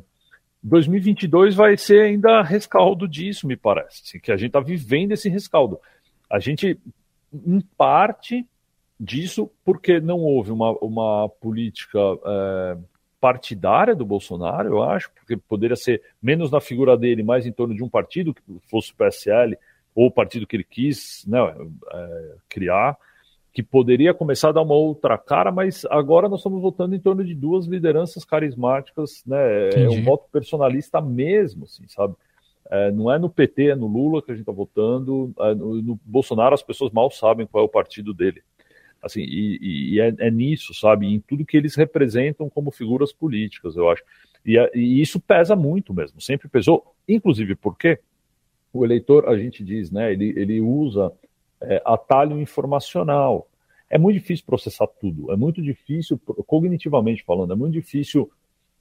2022 0.62 1.54
vai 1.54 1.76
ser 1.76 2.00
ainda 2.00 2.42
rescaldo 2.42 3.06
disso, 3.06 3.46
me 3.46 3.56
parece. 3.56 4.02
Assim, 4.04 4.18
que 4.18 4.32
a 4.32 4.36
gente 4.36 4.48
está 4.48 4.60
vivendo 4.60 5.12
esse 5.12 5.28
rescaldo. 5.28 5.78
A 6.28 6.38
gente, 6.38 6.78
em 7.32 7.60
parte 7.76 8.46
disso, 8.98 9.50
porque 9.64 10.00
não 10.00 10.20
houve 10.20 10.50
uma, 10.50 10.72
uma 10.78 11.28
política 11.28 11.98
é, 12.24 12.78
partidária 13.20 13.94
do 13.94 14.04
Bolsonaro, 14.04 14.68
eu 14.68 14.82
acho, 14.82 15.10
porque 15.12 15.36
poderia 15.36 15.76
ser 15.76 16.02
menos 16.22 16.50
na 16.50 16.60
figura 16.60 16.96
dele, 16.96 17.22
mais 17.22 17.46
em 17.46 17.52
torno 17.52 17.74
de 17.74 17.82
um 17.82 17.88
partido, 17.88 18.34
que 18.34 18.42
fosse 18.68 18.92
o 18.92 18.96
PSL, 18.96 19.56
ou 19.94 20.06
o 20.06 20.10
partido 20.10 20.46
que 20.46 20.56
ele 20.56 20.64
quis 20.64 21.24
né, 21.26 21.38
é, 21.92 22.34
criar, 22.48 22.96
que 23.52 23.62
poderia 23.62 24.12
começar 24.12 24.50
a 24.50 24.52
dar 24.52 24.60
uma 24.60 24.74
outra 24.74 25.16
cara, 25.16 25.50
mas 25.50 25.86
agora 25.86 26.28
nós 26.28 26.40
estamos 26.40 26.60
votando 26.60 26.94
em 26.94 27.00
torno 27.00 27.24
de 27.24 27.34
duas 27.34 27.64
lideranças 27.64 28.22
carismáticas, 28.22 29.22
né? 29.26 29.70
É 29.70 29.88
um 29.88 30.04
voto 30.04 30.26
personalista 30.30 31.00
mesmo, 31.00 31.64
assim, 31.64 31.88
sabe? 31.88 32.14
É, 32.70 32.90
não 32.90 33.12
é 33.12 33.18
no 33.18 33.30
PT, 33.30 33.70
é 33.70 33.74
no 33.74 33.86
Lula 33.86 34.22
que 34.22 34.30
a 34.30 34.34
gente 34.34 34.42
está 34.42 34.52
votando. 34.52 35.32
É, 35.38 35.54
no, 35.54 35.82
no, 35.82 36.00
Bolsonaro 36.04 36.54
as 36.54 36.62
pessoas 36.62 36.92
mal 36.92 37.10
sabem 37.10 37.46
qual 37.46 37.64
é 37.64 37.66
o 37.66 37.70
partido 37.70 38.12
dele. 38.12 38.42
Assim, 39.02 39.20
e, 39.20 39.94
e 39.94 40.00
é, 40.00 40.14
é, 40.18 40.30
nisso, 40.30 40.74
sabe? 40.74 41.06
Em 41.06 41.20
tudo 41.20 41.44
que 41.44 41.56
eles 41.56 41.76
representam 41.76 42.48
como 42.48 42.70
figuras 42.70 43.12
políticas, 43.12 43.76
eu 43.76 43.88
acho. 43.88 44.02
E, 44.44 44.56
e 44.74 45.00
isso 45.00 45.20
pesa 45.20 45.54
muito 45.54 45.94
mesmo, 45.94 46.20
sempre 46.20 46.48
pesou. 46.48 46.94
Inclusive 47.08 47.54
porque 47.54 48.00
o 48.72 48.84
eleitor, 48.84 49.28
a 49.28 49.36
gente 49.38 49.64
diz, 49.64 49.90
né? 49.90 50.12
Ele, 50.12 50.34
ele 50.36 50.60
usa 50.60 51.12
é, 51.60 51.80
atalho 51.84 52.40
informacional. 52.40 53.48
É 53.88 53.96
muito 53.96 54.18
difícil 54.18 54.44
processar 54.44 54.86
tudo. 54.86 55.32
É 55.32 55.36
muito 55.36 55.62
difícil, 55.62 56.18
cognitivamente 56.46 57.22
falando, 57.24 57.52
é 57.52 57.56
muito 57.56 57.72
difícil 57.72 58.30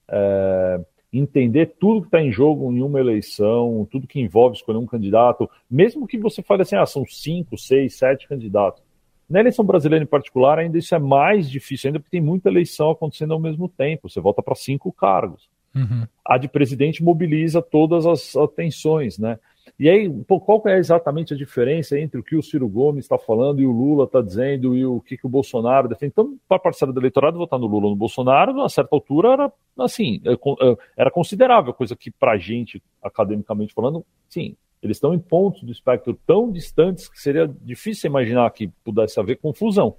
é, 0.09 0.85
entender 1.19 1.75
tudo 1.79 2.01
que 2.01 2.07
está 2.07 2.21
em 2.21 2.31
jogo 2.31 2.71
em 2.71 2.81
uma 2.81 2.99
eleição, 2.99 3.87
tudo 3.91 4.07
que 4.07 4.19
envolve 4.19 4.55
escolher 4.55 4.77
um 4.77 4.85
candidato, 4.85 5.49
mesmo 5.69 6.07
que 6.07 6.17
você 6.17 6.41
fale 6.41 6.63
assim, 6.63 6.75
ah, 6.75 6.85
são 6.85 7.05
cinco, 7.05 7.57
seis, 7.57 7.95
sete 7.95 8.27
candidatos. 8.27 8.83
Na 9.29 9.39
eleição 9.39 9.65
brasileira 9.65 10.03
em 10.03 10.07
particular, 10.07 10.59
ainda 10.59 10.77
isso 10.77 10.93
é 10.93 10.99
mais 10.99 11.49
difícil, 11.49 11.87
ainda 11.87 11.99
porque 11.99 12.11
tem 12.11 12.21
muita 12.21 12.49
eleição 12.49 12.91
acontecendo 12.91 13.33
ao 13.33 13.39
mesmo 13.39 13.67
tempo. 13.67 14.07
Você 14.07 14.19
vota 14.19 14.41
para 14.41 14.55
cinco 14.55 14.91
cargos. 14.91 15.49
Uhum. 15.73 16.05
A 16.25 16.37
de 16.37 16.47
presidente 16.47 17.03
mobiliza 17.03 17.61
todas 17.61 18.05
as 18.05 18.35
atenções, 18.35 19.17
né? 19.17 19.39
E 19.77 19.89
aí, 19.89 20.09
pô, 20.23 20.39
qual 20.39 20.61
é 20.67 20.77
exatamente 20.77 21.33
a 21.33 21.37
diferença 21.37 21.99
entre 21.99 22.17
o 22.17 22.23
que 22.23 22.37
o 22.37 22.41
Ciro 22.41 22.67
Gomes 22.67 23.03
está 23.03 23.17
falando 23.17 23.61
e 23.61 23.65
o 23.65 23.71
Lula 23.71 24.05
está 24.05 24.21
dizendo 24.21 24.73
e 24.73 24.85
o 24.85 25.01
que, 25.01 25.17
que 25.17 25.25
o 25.25 25.29
Bolsonaro 25.29 25.89
defende? 25.89 26.13
Então, 26.13 26.37
para 26.47 26.55
a 26.55 26.61
parcela 26.61 26.93
do 26.93 26.99
eleitorado 27.01 27.37
votar 27.37 27.59
no 27.59 27.67
Lula 27.67 27.87
ou 27.87 27.89
no 27.91 27.95
Bolsonaro, 27.97 28.61
a 28.61 28.69
certa 28.69 28.95
altura, 28.95 29.33
era 29.33 29.53
assim, 29.77 30.21
é, 30.23 30.31
é, 30.31 30.77
era 30.95 31.11
considerável, 31.11 31.73
coisa 31.73 31.93
que 31.93 32.09
para 32.09 32.31
a 32.31 32.37
gente, 32.37 32.81
academicamente 33.03 33.73
falando, 33.73 34.05
sim, 34.29 34.55
eles 34.81 34.95
estão 34.95 35.13
em 35.13 35.19
pontos 35.19 35.63
do 35.63 35.71
espectro 35.73 36.17
tão 36.25 36.49
distantes 36.49 37.09
que 37.09 37.19
seria 37.19 37.45
difícil 37.61 38.09
imaginar 38.09 38.49
que 38.51 38.69
pudesse 38.81 39.19
haver 39.19 39.39
confusão. 39.39 39.97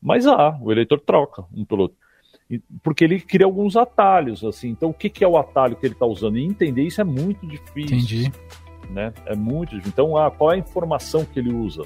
Mas 0.00 0.28
há, 0.28 0.56
o 0.60 0.70
eleitor 0.70 1.00
troca 1.00 1.44
um 1.52 1.64
pelo 1.64 1.82
outro. 1.82 1.96
Porque 2.82 3.02
ele 3.02 3.18
cria 3.18 3.46
alguns 3.46 3.76
atalhos, 3.76 4.44
assim. 4.44 4.68
Então, 4.68 4.90
o 4.90 4.94
que, 4.94 5.08
que 5.08 5.24
é 5.24 5.28
o 5.28 5.38
atalho 5.38 5.74
que 5.74 5.86
ele 5.86 5.94
está 5.94 6.04
usando? 6.04 6.36
E 6.36 6.44
entender 6.44 6.82
isso 6.82 7.00
é 7.00 7.04
muito 7.04 7.46
difícil. 7.46 7.96
Entendi 7.96 8.32
né? 8.92 9.12
É 9.26 9.34
muito. 9.34 9.76
Então, 9.76 10.16
ah, 10.16 10.30
qual 10.30 10.52
é 10.52 10.54
a 10.54 10.58
informação 10.58 11.24
que 11.24 11.38
ele 11.38 11.52
usa? 11.52 11.82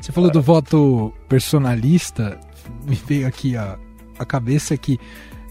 Você 0.00 0.12
falou 0.12 0.30
do 0.30 0.42
voto 0.42 1.12
personalista, 1.28 2.38
me 2.86 2.94
veio 2.94 3.26
aqui 3.26 3.56
a, 3.56 3.78
a 4.18 4.24
cabeça 4.24 4.76
que 4.76 4.98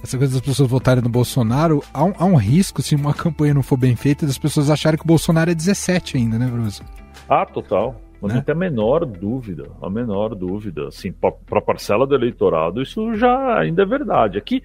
essa 0.04 0.18
coisa 0.18 0.34
das 0.34 0.42
pessoas 0.42 0.70
votarem 0.70 1.02
no 1.02 1.10
Bolsonaro, 1.10 1.82
há 1.94 2.04
um, 2.04 2.14
há 2.18 2.26
um 2.26 2.36
risco, 2.36 2.82
se 2.82 2.94
uma 2.94 3.14
campanha 3.16 3.54
não 3.54 3.64
for 3.64 3.78
bem 3.78 3.96
feita, 3.96 4.26
das 4.26 4.38
pessoas 4.38 4.70
acharem 4.70 4.98
que 4.98 5.06
o 5.06 5.08
Bolsonaro 5.08 5.50
é 5.50 5.56
17 5.56 6.18
ainda, 6.18 6.38
né, 6.38 6.48
Bruce? 6.48 6.84
Ah, 7.30 7.46
total. 7.46 7.96
Mas 8.22 8.32
né? 8.32 8.36
não 8.38 8.44
tem 8.44 8.54
a 8.54 8.58
menor 8.58 9.06
dúvida, 9.06 9.70
a 9.82 9.90
menor 9.90 10.36
dúvida. 10.36 10.88
Assim, 10.88 11.12
para 11.12 11.34
a 11.52 11.62
parcela 11.62 12.06
do 12.06 12.16
eleitorado, 12.16 12.82
isso 12.82 13.14
já 13.16 13.60
ainda 13.60 13.84
é 13.84 13.86
verdade. 13.86 14.38
Aqui, 14.38 14.62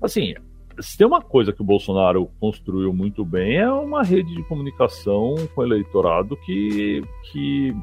assim, 0.00 0.34
se 0.82 0.98
tem 0.98 1.06
uma 1.06 1.22
coisa 1.22 1.52
que 1.52 1.62
o 1.62 1.64
Bolsonaro 1.64 2.28
construiu 2.40 2.92
muito 2.92 3.24
bem 3.24 3.56
é 3.56 3.70
uma 3.70 4.02
rede 4.02 4.34
de 4.34 4.42
comunicação 4.44 5.34
com 5.54 5.60
o 5.60 5.64
eleitorado 5.64 6.36
que, 6.36 7.02
que 7.30 7.74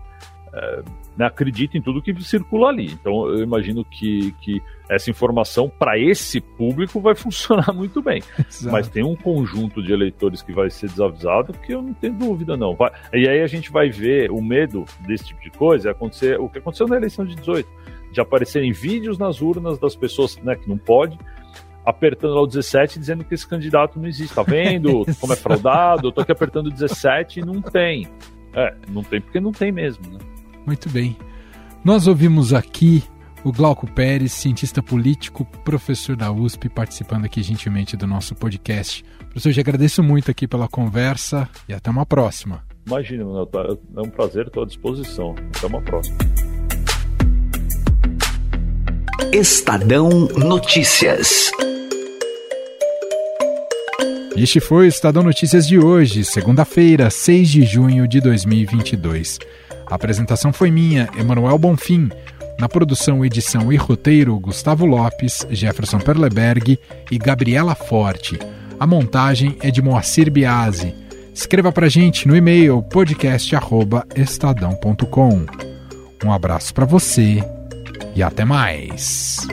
é, 0.54 0.84
né, 1.18 1.26
acredita 1.26 1.78
em 1.78 1.82
tudo 1.82 2.02
que 2.02 2.14
circula 2.24 2.70
ali. 2.70 2.92
Então 2.94 3.28
eu 3.28 3.40
imagino 3.44 3.86
que, 3.86 4.32
que 4.42 4.62
essa 4.90 5.10
informação 5.10 5.70
para 5.70 5.98
esse 5.98 6.42
público 6.42 7.00
vai 7.00 7.14
funcionar 7.16 7.74
muito 7.74 8.02
bem. 8.02 8.22
Exato. 8.38 8.72
Mas 8.72 8.88
tem 8.88 9.04
um 9.04 9.16
conjunto 9.16 9.82
de 9.82 9.94
eleitores 9.94 10.42
que 10.42 10.52
vai 10.52 10.70
ser 10.70 10.90
desavisado 10.90 11.54
que 11.54 11.74
eu 11.74 11.82
não 11.82 11.94
tenho 11.94 12.14
dúvida 12.14 12.58
não. 12.58 12.76
Vai, 12.76 12.92
e 13.14 13.28
aí 13.28 13.42
a 13.42 13.48
gente 13.48 13.72
vai 13.72 13.90
ver 13.90 14.32
o 14.32 14.42
medo 14.42 14.86
desse 15.02 15.26
tipo 15.26 15.42
de 15.42 15.52
coisa 15.52 15.92
acontecer 15.92 16.40
o 16.40 16.50
que 16.50 16.58
aconteceu 16.58 16.88
na 16.88 16.98
eleição 16.98 17.26
de 17.26 17.36
18, 17.36 17.70
de 18.12 18.22
aparecerem 18.22 18.72
vídeos 18.72 19.18
nas 19.18 19.42
urnas 19.42 19.78
das 19.78 19.96
pessoas 19.96 20.38
né, 20.38 20.56
que 20.56 20.68
não 20.68 20.78
pode 20.78 21.18
apertando 21.86 22.34
lá 22.34 22.42
o 22.42 22.48
17 22.48 23.00
dizendo 23.00 23.24
que 23.24 23.34
esse 23.34 23.48
candidato 23.48 24.00
não 24.00 24.08
existe. 24.08 24.36
Tá 24.36 24.44
vendo 24.44 25.06
como 25.20 25.34
é 25.34 25.36
fraudado? 25.36 26.08
Eu 26.08 26.12
tô 26.12 26.22
aqui 26.22 26.32
apertando 26.32 26.70
17 26.70 27.40
e 27.40 27.46
não 27.46 27.62
tem. 27.62 28.08
É, 28.54 28.74
não 28.90 29.04
tem 29.04 29.22
porque 29.22 29.40
não 29.40 29.52
tem 29.52 29.72
mesmo, 29.72 30.04
né? 30.12 30.20
Muito 30.66 30.90
bem. 30.90 31.18
Nós 31.84 32.08
ouvimos 32.08 32.54
aqui 32.54 33.04
o 33.44 33.52
Glauco 33.52 33.90
Pérez, 33.90 34.34
cientista 34.34 34.84
político, 34.84 35.46
professor 35.64 36.16
da 36.16 36.32
USP, 36.32 36.68
participando 36.70 37.26
aqui 37.26 37.42
gentilmente 37.42 37.96
do 37.96 38.06
nosso 38.06 38.36
podcast. 38.36 39.04
Professor, 39.20 39.50
eu 39.50 39.54
te 39.54 39.60
agradeço 39.60 40.04
muito 40.04 40.30
aqui 40.30 40.48
pela 40.48 40.68
conversa 40.68 41.48
e 41.68 41.74
até 41.74 41.90
uma 41.90 42.06
próxima. 42.06 42.64
Imagina, 42.86 43.24
é 43.24 44.02
um 44.02 44.10
prazer, 44.10 44.48
estou 44.48 44.64
à 44.64 44.66
disposição. 44.66 45.36
Até 45.56 45.68
uma 45.68 45.82
próxima. 45.82 46.18
Estadão 49.28 50.10
Notícias. 50.36 51.52
Este 54.36 54.60
foi 54.60 54.86
o 54.86 54.88
Estadão 54.88 55.22
Notícias 55.22 55.68
de 55.68 55.78
hoje, 55.78 56.24
segunda-feira, 56.24 57.12
6 57.12 57.48
de 57.48 57.64
junho 57.64 58.08
de 58.08 58.20
2022. 58.22 59.38
A 59.86 59.94
apresentação 59.94 60.52
foi 60.52 60.72
minha, 60.72 61.08
Emanuel 61.16 61.60
Bonfim. 61.60 62.10
Na 62.58 62.68
produção, 62.68 63.24
edição 63.24 63.72
e 63.72 63.76
roteiro, 63.76 64.40
Gustavo 64.40 64.88
Lopes, 64.88 65.46
Jefferson 65.52 66.00
Perleberg 66.00 66.80
e 67.12 67.18
Gabriela 67.20 67.76
Forte. 67.76 68.40
A 68.80 68.88
montagem 68.88 69.56
é 69.62 69.70
de 69.70 69.80
Moacir 69.80 70.32
Biasi. 70.32 70.96
Escreva 71.36 71.72
pra 71.72 71.88
gente 71.88 72.28
no 72.28 72.36
e-mail 72.36 72.82
podcast@estadão.com. 72.82 75.46
Um 76.26 76.34
abraço 76.34 76.74
para 76.74 76.86
você 76.86 77.44
e 78.16 78.24
até 78.24 78.46
mais. 78.46 79.48